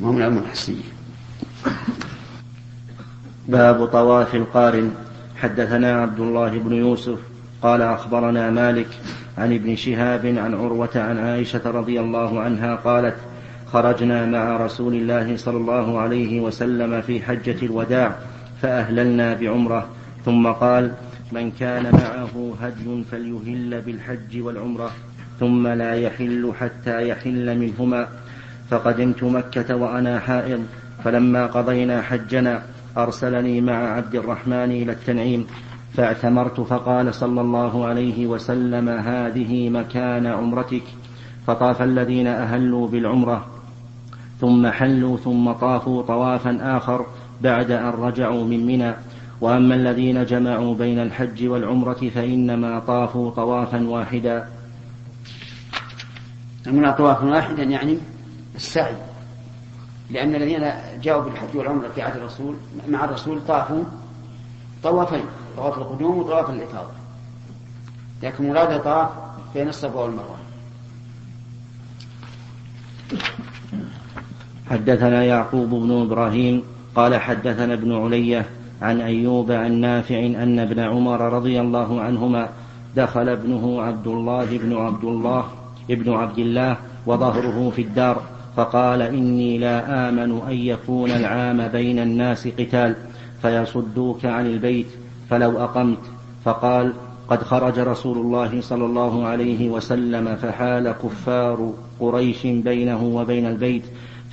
ما 0.00 0.08
هو 0.08 0.12
من 0.12 0.22
الأمور 0.22 0.42
الحسية. 0.42 0.82
باب 3.50 3.86
طواف 3.86 4.34
القارن. 4.34 4.90
حدثنا 5.36 6.02
عبد 6.02 6.20
الله 6.20 6.58
بن 6.58 6.72
يوسف 6.72 7.18
قال 7.62 7.82
أخبرنا 7.82 8.50
مالك 8.50 8.86
عن 9.38 9.52
ابن 9.52 9.76
شهاب 9.76 10.26
عن 10.26 10.54
عروة 10.54 10.90
عن 10.94 11.18
عائشة 11.18 11.70
رضي 11.70 12.00
الله 12.00 12.40
عنها 12.40 12.74
قالت 12.74 13.14
خرجنا 13.72 14.26
مع 14.26 14.56
رسول 14.56 14.94
الله 14.94 15.36
صلى 15.36 15.56
الله 15.56 15.98
عليه 15.98 16.40
وسلم 16.40 17.00
في 17.00 17.22
حجة 17.22 17.56
الوداع 17.62 18.16
فأهللنا 18.62 19.34
بعمرة 19.34 19.88
ثم 20.24 20.46
قال 20.46 20.92
من 21.32 21.50
كان 21.50 21.82
معه 21.82 22.54
هدي 22.62 23.04
فليهل 23.10 23.80
بالحج 23.80 24.40
والعمرة 24.40 24.90
ثم 25.40 25.68
لا 25.68 25.94
يحل 25.94 26.52
حتى 26.60 27.08
يحل 27.08 27.58
منهما. 27.58 28.08
فقدمت 28.70 29.24
مكة 29.24 29.76
وأنا 29.76 30.18
حائض 30.18 30.66
فلما 31.04 31.46
قضينا 31.46 32.02
حجنا 32.02 32.62
أرسلني 32.96 33.60
مع 33.60 33.72
عبد 33.72 34.14
الرحمن 34.14 34.70
إلى 34.70 34.92
التنعيم 34.92 35.46
فاعتمرت 35.94 36.60
فقال 36.60 37.14
صلى 37.14 37.40
الله 37.40 37.86
عليه 37.86 38.26
وسلم 38.26 38.88
هذه 38.88 39.68
مكان 39.70 40.26
عمرتك. 40.26 40.82
فطاف 41.46 41.82
الذين 41.82 42.26
أهلوا 42.26 42.88
بالعمرة 42.88 43.46
ثم 44.40 44.66
حلوا 44.66 45.16
ثم 45.16 45.52
طافوا 45.52 46.02
طوافا 46.02 46.58
آخر 46.76 47.06
بعد 47.40 47.70
أن 47.70 47.88
رجعوا 47.88 48.44
من 48.44 48.66
منى. 48.66 48.94
وأما 49.40 49.74
الذين 49.74 50.24
جمعوا 50.24 50.74
بين 50.74 50.98
الحج 50.98 51.46
والعمرة 51.46 52.10
فإنما 52.14 52.78
طافوا 52.78 53.30
طوافا 53.30 53.88
واحدا. 53.88 54.48
من 56.66 56.92
طواف 56.92 57.22
واحدا 57.22 57.62
يعني 57.62 57.98
السعي. 58.54 59.09
لأن 60.10 60.34
الذين 60.34 60.72
جاءوا 61.02 61.22
بالحج 61.22 61.56
والعمرة 61.56 61.88
في 61.88 62.02
عهد 62.02 62.16
الرسول 62.16 62.54
مع 62.88 63.04
الرسول 63.04 63.40
طافوا 63.48 63.84
طوافين 64.82 65.24
طواف 65.56 65.78
القدوم 65.78 66.18
وطواف 66.18 66.50
الإفاضة. 66.50 66.90
لكن 68.22 68.48
مراد 68.48 68.82
طاف 68.82 69.08
بين 69.54 69.68
الصفا 69.68 70.00
والمروة 70.00 70.36
حدثنا 74.70 75.24
يعقوب 75.24 75.70
بن 75.70 76.02
إبراهيم 76.02 76.62
قال 76.94 77.14
حدثنا 77.16 77.74
ابن 77.74 77.92
علية 77.92 78.46
عن 78.82 79.00
أيوب 79.00 79.52
عن 79.52 79.72
نافع 79.72 80.18
أن 80.18 80.58
ابن 80.58 80.80
عمر 80.80 81.20
رضي 81.20 81.60
الله 81.60 82.00
عنهما 82.00 82.48
دخل 82.96 83.28
ابنه 83.28 83.82
عبد 83.82 84.06
الله 84.06 84.58
بن 84.58 84.76
عبد 84.76 85.04
الله 85.04 85.44
ابن 85.90 86.12
عبد 86.12 86.38
الله 86.38 86.76
وظهره 87.06 87.72
في 87.76 87.82
الدار 87.82 88.22
فقال 88.56 89.02
إني 89.02 89.58
لا 89.58 90.08
آمن 90.08 90.40
أن 90.48 90.56
يكون 90.56 91.10
العام 91.10 91.68
بين 91.68 91.98
الناس 91.98 92.48
قتال 92.48 92.94
فيصدوك 93.42 94.24
عن 94.24 94.46
البيت 94.46 94.86
فلو 95.30 95.58
أقمت. 95.64 95.98
فقال 96.44 96.92
قد 97.28 97.42
خرج 97.42 97.78
رسول 97.78 98.18
الله 98.18 98.60
صلى 98.60 98.84
الله 98.84 99.26
عليه 99.26 99.70
وسلم 99.70 100.36
فحال 100.36 100.94
كفار 101.02 101.74
قريش 102.00 102.46
بينه 102.46 103.04
وبين 103.04 103.46
البيت 103.46 103.84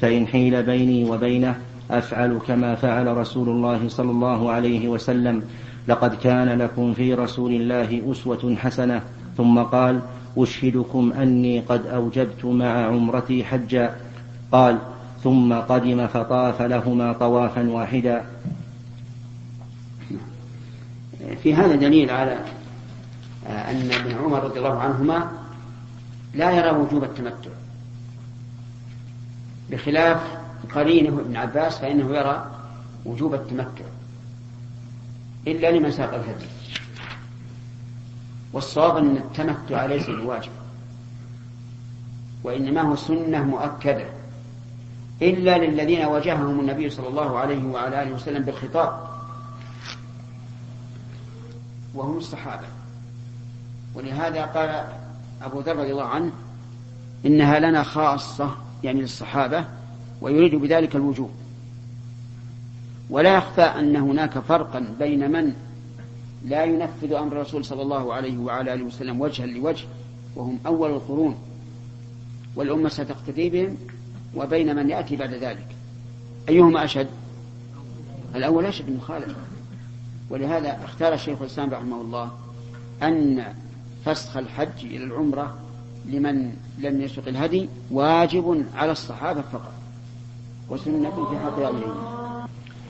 فإن 0.02 0.28
حيل 0.28 0.64
بيني 0.64 1.10
وبينه 1.10 1.56
أفعل 1.92 2.40
كما 2.48 2.76
فعل 2.76 3.18
رسول 3.18 3.50
الله 3.50 3.90
صلى 3.90 4.12
الله 4.12 4.52
عليه 4.52 4.88
وسلم. 4.88 5.44
لقد 5.88 6.16
كان 6.16 6.62
لكم 6.62 6.94
في 6.94 7.14
رسول 7.14 7.52
الله 7.52 8.12
أسوة 8.12 8.56
حسنة. 8.56 9.02
ثم 9.38 9.60
قال 9.60 10.00
أشهدكم 10.38 11.14
أني 11.22 11.60
قد 11.60 11.88
أوجبت 11.88 12.46
مع 12.46 12.86
عمرتي 12.86 13.44
حجا. 13.44 13.96
قال 14.52 14.80
ثم 15.24 15.54
قدم 15.54 16.08
فطاف 16.08 16.62
لهما 16.62 17.14
طوافا 17.14 17.70
واحدا. 17.70 18.26
في 21.44 21.56
هذا 21.56 21.76
دليل 21.76 22.12
على 22.12 22.40
أن 23.48 23.92
ابن 23.92 24.18
عمر 24.24 24.44
رضي 24.44 24.60
الله 24.60 24.80
عنهما 24.80 25.32
لا 26.34 26.52
يرى 26.52 26.70
وجوب 26.70 27.04
التمتع. 27.04 27.50
بخلاف 29.72 30.38
قرينه 30.76 31.20
ابن 31.20 31.36
عباس 31.36 31.78
فإنه 31.78 32.16
يرى 32.16 32.52
وجوب 33.06 33.34
التمتع. 33.34 33.86
إلا 35.48 35.72
لمن 35.72 35.92
ساق 35.92 36.14
الهدي. 36.14 36.46
والصواب 38.54 38.98
أن 38.98 39.18
التمتع 39.18 39.86
ليس 39.86 40.10
بواجب. 40.10 40.52
وإنما 42.44 42.82
هو 42.82 42.96
سنة 42.96 43.44
مؤكدة. 43.44 44.06
إلا 45.22 45.58
للذين 45.58 46.06
واجههم 46.06 46.60
النبي 46.60 46.90
صلى 46.90 47.08
الله 47.08 47.38
عليه 47.38 47.66
وعلى 47.66 48.04
آله 48.04 48.12
وسلم 48.12 48.44
بالخطاب. 48.44 49.08
وهم 51.96 52.18
الصحابة. 52.18 52.68
ولهذا 53.96 54.46
قال 54.46 54.88
أبو 55.42 55.60
ذر 55.60 55.76
رضي 55.76 55.92
الله 55.92 56.04
عنه 56.04 56.32
إنها 57.26 57.60
لنا 57.60 57.84
خاصة 57.84 58.56
يعني 58.84 59.02
للصحابة 59.02 59.66
ويريد 60.22 60.56
بذلك 60.56 60.96
الوجوب. 60.96 61.32
ولا 63.10 63.36
يخفى 63.36 63.62
أن 63.62 63.96
هناك 63.96 64.40
فرقا 64.40 64.96
بين 65.00 65.32
من 65.32 65.54
لا 66.46 66.64
ينفذ 66.64 67.14
أمر 67.14 67.32
الرسول 67.32 67.66
صلى 67.66 67.82
الله 67.82 68.14
عليه 68.14 68.38
وعلى 68.38 68.74
آله 68.74 68.84
وسلم 68.84 69.22
وجها 69.22 69.46
لوجه 69.46 69.86
وهم 70.36 70.60
أول 70.66 70.92
القرون. 70.92 71.36
والأمة 72.56 72.90
ستقتدي 72.90 73.50
بهم 73.50 73.78
وبين 74.36 74.76
من 74.76 74.90
يأتي 74.90 75.16
بعد 75.16 75.34
ذلك. 75.34 75.68
أيهما 76.50 76.84
أشد؟ 76.84 77.08
الأول 78.36 78.66
أشد 78.66 78.90
مخالفة 78.90 79.36
ولهذا 80.30 80.80
اختار 80.84 81.14
الشيخ 81.14 81.42
الإسلام 81.42 81.70
رحمه 81.70 82.02
الله 82.02 82.32
أن 83.04 83.54
فسخ 84.06 84.38
الحج 84.38 84.86
إلى 84.86 85.04
العمرة 85.04 85.58
لمن 86.06 86.54
لم 86.78 87.02
يسق 87.02 87.28
الهدي 87.28 87.70
واجب 87.92 88.66
على 88.76 88.92
الصحابة 88.92 89.42
فقط. 89.42 89.74
وسنة 90.70 91.30
في 91.30 91.40
حق 91.40 91.60
غيرهم 91.60 92.18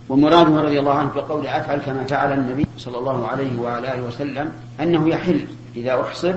ومراده 0.10 0.62
رضي 0.62 0.80
الله 0.80 0.94
عنه 0.94 1.10
في 1.10 1.20
قول 1.20 1.48
أفعل 1.48 1.80
كما 1.80 2.04
فعل 2.04 2.40
النبي 2.40 2.66
صلى 2.78 2.98
الله 2.98 3.28
عليه 3.28 3.60
وعلى 3.60 3.94
آله 3.94 4.04
وسلم 4.04 4.52
أنه 4.80 5.10
يحل 5.10 5.48
إذا 5.76 6.02
أحصر 6.02 6.36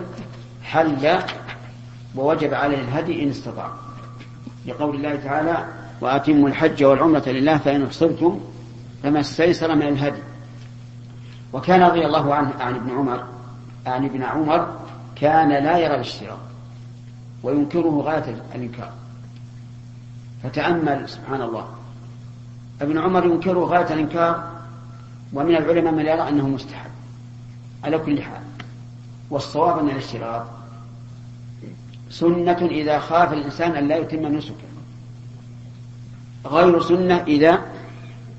حل 0.62 1.18
ووجب 2.16 2.54
عليه 2.54 2.80
الهدي 2.80 3.22
إن 3.22 3.28
استطاع. 3.28 3.72
لقول 4.66 4.96
الله 4.96 5.16
تعالى 5.16 5.66
وأتموا 6.00 6.48
الحج 6.48 6.84
والعمرة 6.84 7.28
لله 7.28 7.58
فإن 7.58 7.84
أحصرتم 7.84 8.40
فما 9.02 9.20
استيسر 9.20 9.74
من 9.74 9.82
الهدي. 9.82 10.22
وكان 11.52 11.82
رضي 11.82 12.06
الله 12.06 12.34
عنه 12.34 12.54
عن 12.60 12.74
ابن 12.74 12.90
عمر 12.90 13.24
عن 13.86 14.04
ابن 14.04 14.22
عمر 14.22 14.76
كان 15.16 15.48
لا 15.48 15.78
يرى 15.78 15.94
الاشتراط 15.94 16.38
وينكره 17.42 18.02
غاية 18.02 18.36
الإنكار. 18.54 18.92
فتأمل 20.42 21.08
سبحان 21.08 21.42
الله. 21.42 21.68
ابن 22.80 22.98
عمر 22.98 23.24
ينكره 23.24 23.58
غاية 23.58 23.92
الإنكار 23.94 24.50
ومن 25.32 25.56
العلماء 25.56 25.92
من 25.92 26.06
يرى 26.06 26.28
أنه 26.28 26.48
مستحب. 26.48 26.90
على 27.84 27.98
كل 27.98 28.22
حال 28.22 28.42
والصواب 29.30 29.78
أن 29.78 29.88
الاشتراط 29.88 30.46
سنة 32.10 32.68
إذا 32.70 32.98
خاف 32.98 33.32
الإنسان 33.32 33.70
أن 33.70 33.88
لا 33.88 33.96
يتم 33.96 34.26
نسكه. 34.26 34.54
غير 36.46 36.82
سنة 36.82 37.14
إذا 37.14 37.60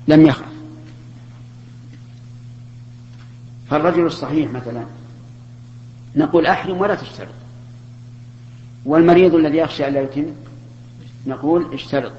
لم 0.08 0.26
يخف 0.26 0.44
فالرجل 3.70 4.06
الصحيح 4.06 4.50
مثلا 4.50 4.84
نقول 6.16 6.46
أحرم 6.46 6.80
ولا 6.80 6.94
تشترط. 6.94 7.28
والمريض 8.84 9.34
الذي 9.34 9.58
يخشى 9.58 9.88
أن 9.88 9.92
لا 9.92 10.00
يتم 10.00 10.26
نقول 11.26 11.74
اشترط. 11.74 12.12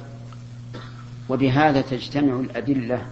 وبهذا 1.29 1.81
تجتمع 1.81 2.39
الأدلة 2.39 3.05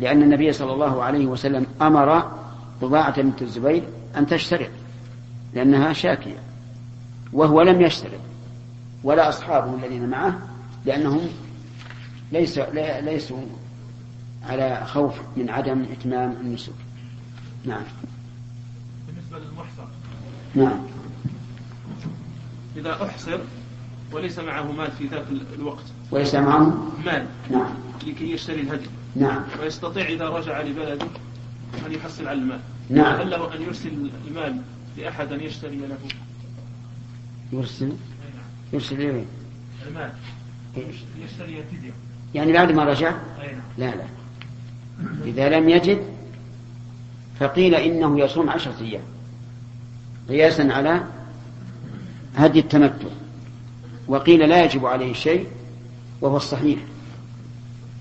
لأن 0.00 0.22
النبي 0.22 0.52
صلى 0.52 0.72
الله 0.72 1.02
عليه 1.02 1.26
وسلم 1.26 1.66
أمر 1.82 2.32
طباعة 2.80 3.22
بنت 3.22 3.42
الزبير 3.42 3.82
أن 4.16 4.26
تشترط 4.26 4.70
لأنها 5.54 5.92
شاكية. 5.92 6.45
وهو 7.32 7.62
لم 7.62 7.80
يشترط 7.80 8.20
ولا 9.04 9.28
أصحابه 9.28 9.74
الذين 9.74 10.08
معه 10.08 10.38
لأنهم 10.84 11.28
ليس 12.32 12.58
ليسوا 12.58 13.42
على 14.48 14.86
خوف 14.86 15.14
من 15.36 15.50
عدم 15.50 15.86
إتمام 15.92 16.36
النسك. 16.40 16.72
نعم. 17.64 17.82
بالنسبة 19.06 19.38
للمحصر 19.38 19.88
نعم. 20.54 20.86
إذا 22.76 23.04
أحصر 23.04 23.38
وليس 24.12 24.38
معه 24.38 24.72
مال 24.72 24.92
في 24.92 25.06
ذاك 25.06 25.24
الوقت. 25.58 25.84
وليس 26.10 26.34
معه 26.34 26.92
مال. 27.06 27.26
نعم. 27.50 27.74
لكي 28.06 28.32
يشتري 28.32 28.60
الهدي. 28.60 28.86
نعم. 29.16 29.42
ويستطيع 29.60 30.06
إذا 30.06 30.28
رجع 30.28 30.60
لبلده 30.60 31.06
أن 31.86 31.92
يحصل 31.92 32.28
على 32.28 32.38
المال. 32.38 32.60
نعم. 32.90 33.20
هل 33.20 33.30
له 33.30 33.54
أن 33.54 33.62
يرسل 33.62 34.10
المال 34.28 34.60
لأحد 34.98 35.32
أن 35.32 35.40
يشتري 35.40 35.76
له؟ 35.76 35.98
يرسل. 37.52 37.92
يرسل 38.72 38.94
إليه 38.94 39.24
المال. 39.88 40.12
يشتري 41.24 41.64
يعني 42.34 42.52
بعد 42.52 42.72
ما 42.72 42.84
رجع؟ 42.84 43.10
نعم. 43.10 43.60
لا 43.78 43.96
لا. 43.96 44.04
إذا 45.24 45.48
لم 45.48 45.68
يجد 45.68 46.02
فقيل 47.40 47.74
إنه 47.74 48.20
يصوم 48.20 48.50
عشرة 48.50 48.74
أيام. 48.80 49.02
قياسا 50.28 50.62
على 50.62 51.04
هدي 52.36 52.58
التمتع. 52.58 53.08
وقيل 54.08 54.48
لا 54.48 54.64
يجب 54.64 54.86
عليه 54.86 55.12
شيء 55.12 55.46
وهو 56.20 56.36
الصحيح. 56.36 56.78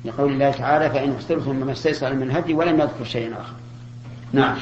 لقول 0.05 0.31
الله 0.33 0.51
تعالى 0.51 0.89
فإن 0.89 1.11
اختلفتم 1.11 1.59
فما 1.59 1.71
استيسر 1.71 2.13
من 2.13 2.23
الهدي 2.23 2.53
ولم 2.53 2.79
يذكر 2.79 3.03
شيئا 3.03 3.41
آخر. 3.41 3.53
نعم. 4.33 4.57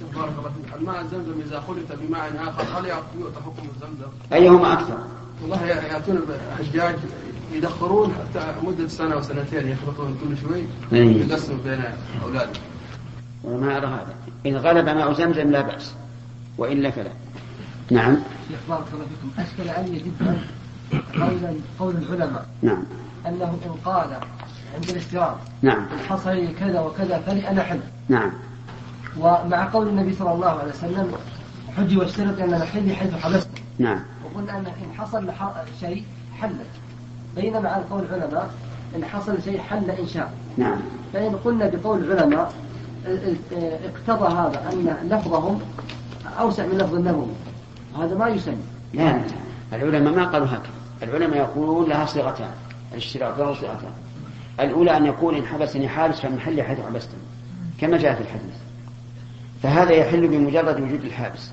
شيخ 0.00 0.18
بارك 0.18 0.32
الله 0.38 0.50
فيك. 0.50 0.74
الماء 0.80 1.00
الزمزم 1.00 1.40
إذا 1.46 1.60
خلط 1.60 2.00
بماء 2.00 2.32
آخر 2.48 2.78
هل 2.78 2.84
يؤتى 3.20 3.36
حكم 3.36 3.62
الزمزم؟ 3.74 4.10
أيهما 4.32 4.72
أكثر؟ 4.72 4.98
والله 5.42 5.66
يأتون 5.66 6.22
الحجاج 6.58 6.96
يدخرون 7.52 8.14
حتى 8.14 8.54
مدة 8.62 8.88
سنة 8.88 9.16
وسنتين 9.16 9.68
يخلطون 9.68 10.18
كل 10.24 10.36
شوي. 10.36 10.64
إيه. 10.92 11.26
يقسموا 11.26 11.58
بين 11.64 11.84
أولادهم. 12.22 12.62
وما 13.44 13.76
أرى 13.76 13.86
هذا. 13.86 14.14
إن 14.46 14.56
غلب 14.56 14.88
ماء 14.88 15.12
زمزم 15.12 15.50
لا 15.50 15.60
بأس 15.60 15.94
وإلا 16.58 16.90
فلا. 16.90 17.12
نعم. 17.90 18.16
شيخ 18.48 18.58
بارك 18.68 18.84
الله 18.94 19.04
فيكم 19.04 19.42
أشكل 19.42 19.70
علي 19.70 19.98
جدا 19.98 20.38
قول 21.20 21.60
قول 21.78 21.94
العلماء. 21.96 22.46
نعم. 22.62 22.82
أنه 23.26 23.58
إن 23.66 23.72
قال 23.84 24.16
عند 24.74 24.90
الاستيراد 24.90 25.36
نعم. 25.62 25.78
إن 25.92 25.98
حصل 26.08 26.30
لي 26.30 26.46
كذا 26.46 26.80
وكذا 26.80 27.18
فلي 27.18 27.48
أنا 27.50 27.62
حل. 27.62 27.80
نعم. 28.08 28.32
ومع 29.18 29.68
قول 29.72 29.88
النبي 29.88 30.14
صلى 30.14 30.32
الله 30.32 30.48
عليه 30.48 30.72
وسلم 30.72 31.12
حجي 31.76 31.96
واشترط 31.96 32.40
أن 32.40 32.50
محلي 32.50 32.94
حيث 32.94 33.14
حبست. 33.14 33.50
نعم. 33.78 34.00
وقلنا 34.24 34.58
أن 34.58 34.66
إن 34.66 34.94
حصل 34.98 35.32
شيء 35.80 36.04
حلت. 36.40 36.70
بينما 37.36 37.68
على 37.68 37.84
قول 37.90 38.02
العلماء 38.04 38.50
إن 38.96 39.04
حصل 39.04 39.42
شيء 39.42 39.60
حل 39.60 39.90
إن 39.90 40.06
شاء. 40.06 40.32
نعم. 40.56 40.78
فإن 41.12 41.36
قلنا 41.44 41.70
بقول 41.74 42.04
العلماء 42.04 42.52
اقتضى 43.84 44.34
هذا 44.34 44.72
أن 44.72 45.08
لفظهم 45.08 45.60
أوسع 46.40 46.66
من 46.66 46.78
لفظ 46.78 46.94
النبوي. 46.94 47.26
هذا 47.98 48.14
ما 48.14 48.28
يسمى. 48.28 48.54
لا. 48.92 49.02
لا 49.02 49.22
العلماء 49.72 50.14
ما 50.14 50.24
قالوا 50.24 50.46
هكذا. 50.46 50.72
العلماء 51.02 51.38
يقولون 51.38 51.88
لها 51.88 52.06
صيغتان 52.06 52.50
الاشتراك 52.92 53.38
له 53.38 53.54
صيغتان. 53.54 53.92
الأولى 54.60 54.96
أن 54.96 55.06
يقول 55.06 55.34
إن 55.34 55.46
حبسني 55.46 55.88
حابس 55.88 56.20
فمحلي 56.20 56.62
حيث 56.62 56.80
حبستني. 56.80 57.20
كما 57.80 57.96
جاء 57.98 58.14
في 58.14 58.20
الحديث. 58.20 58.54
فهذا 59.62 59.92
يحل 59.92 60.28
بمجرد 60.28 60.80
وجود 60.80 61.04
الحابس. 61.04 61.50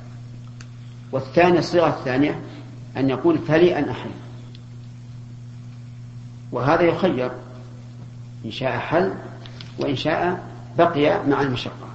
والثانية 1.11 1.59
الصيغة 1.59 1.89
الثانية 1.89 2.39
أن 2.97 3.09
يقول 3.09 3.37
فلي 3.37 3.79
أن 3.79 3.89
أحل. 3.89 4.09
وهذا 6.51 6.81
يخير. 6.81 7.31
إن 8.45 8.51
شاء 8.51 8.77
حل 8.77 9.13
وإن 9.79 9.95
شاء 9.95 10.43
بقي 10.77 11.27
مع 11.27 11.41
المشقة؟ 11.41 11.87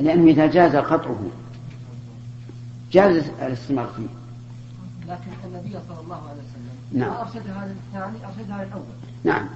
لأنه 0.00 0.30
إذا 0.30 0.46
جاز 0.46 0.76
قطعه 0.76 1.30
جاز 2.92 3.30
الاستمرار 3.42 3.86
فيه. 3.86 4.06
لكن 5.08 5.30
النبي 5.44 5.78
صلى 5.88 6.00
الله 6.00 6.16
عليه 6.16 6.40
وسلم 6.42 7.00
نعم. 7.00 7.10
ما 7.10 7.20
أرشد 7.20 7.46
هذا 7.48 7.74
الثاني 7.86 8.26
أرشد 8.26 8.50
هذا 8.50 8.62
الأول. 8.62 8.84
نعم. 9.24 9.48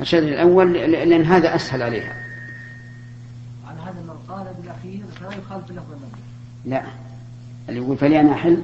الشرط 0.00 0.22
الأول 0.22 0.72
لأن 0.72 1.22
هذا 1.22 1.54
أسهل 1.54 1.82
عليها. 1.82 2.25
هذا 3.86 4.00
من 4.02 4.18
قال 4.28 4.46
بالأخير 4.60 5.04
فلا 5.20 5.28
يخالف 5.28 5.70
لفظ 5.70 5.92
النبي. 5.92 6.20
لا. 6.64 6.82
اللي 7.68 7.80
يقول 7.80 7.96
فلأنا 7.96 8.32
أحل؟ 8.32 8.62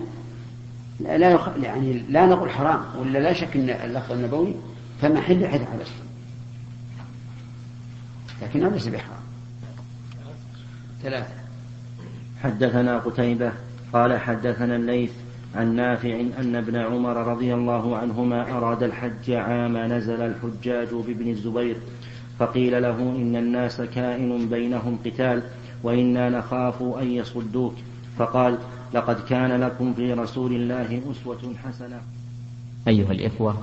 لا, 1.00 1.18
لا 1.18 1.30
يخ... 1.30 1.48
يعني 1.62 1.92
لا 1.92 2.26
نقول 2.26 2.50
حرام 2.50 2.80
ولا 2.98 3.18
لا 3.18 3.32
شك 3.32 3.56
أن 3.56 3.70
اللفظ 3.70 4.12
النبوي 4.12 4.54
فمحل 5.00 5.46
حيث 5.46 5.62
حدث 5.62 5.92
لكنه 8.42 8.68
ليس 8.68 8.88
بحرام. 8.88 9.22
ثلاثة. 11.02 11.34
حدثنا 12.42 12.98
قتيبة 12.98 13.52
قال 13.92 14.20
حدثنا 14.20 14.76
الليث 14.76 15.12
عن 15.54 15.74
نافع 15.76 16.20
أن 16.38 16.56
ابن 16.56 16.76
عمر 16.76 17.16
رضي 17.16 17.54
الله 17.54 17.96
عنهما 17.96 18.56
أراد 18.56 18.82
الحج 18.82 19.30
عام 19.30 19.76
نزل 19.76 20.22
الحجاج 20.22 20.88
بابن 20.88 21.28
الزبير 21.28 21.76
فقيل 22.38 22.82
له 22.82 22.98
إن 23.00 23.36
الناس 23.36 23.80
كائن 23.80 24.48
بينهم 24.48 24.98
قتال 25.04 25.42
وإنا 25.82 26.30
نخاف 26.30 26.82
أن 26.82 27.10
يصدوك. 27.10 27.74
فقال 28.18 28.58
لقد 28.94 29.20
كان 29.28 29.60
لكم 29.60 29.94
في 29.94 30.12
رسول 30.12 30.52
الله 30.52 31.02
أسوة 31.10 31.54
حسنة. 31.64 32.00
أيها 32.88 33.12
الإخوة 33.12 33.56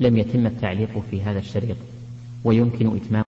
لم 0.00 0.16
يتم 0.16 0.46
التعليق 0.46 1.02
في 1.10 1.22
هذا 1.22 1.38
الشريط 1.38 1.76
ويمكن 2.44 2.96
إتمام 2.96 3.25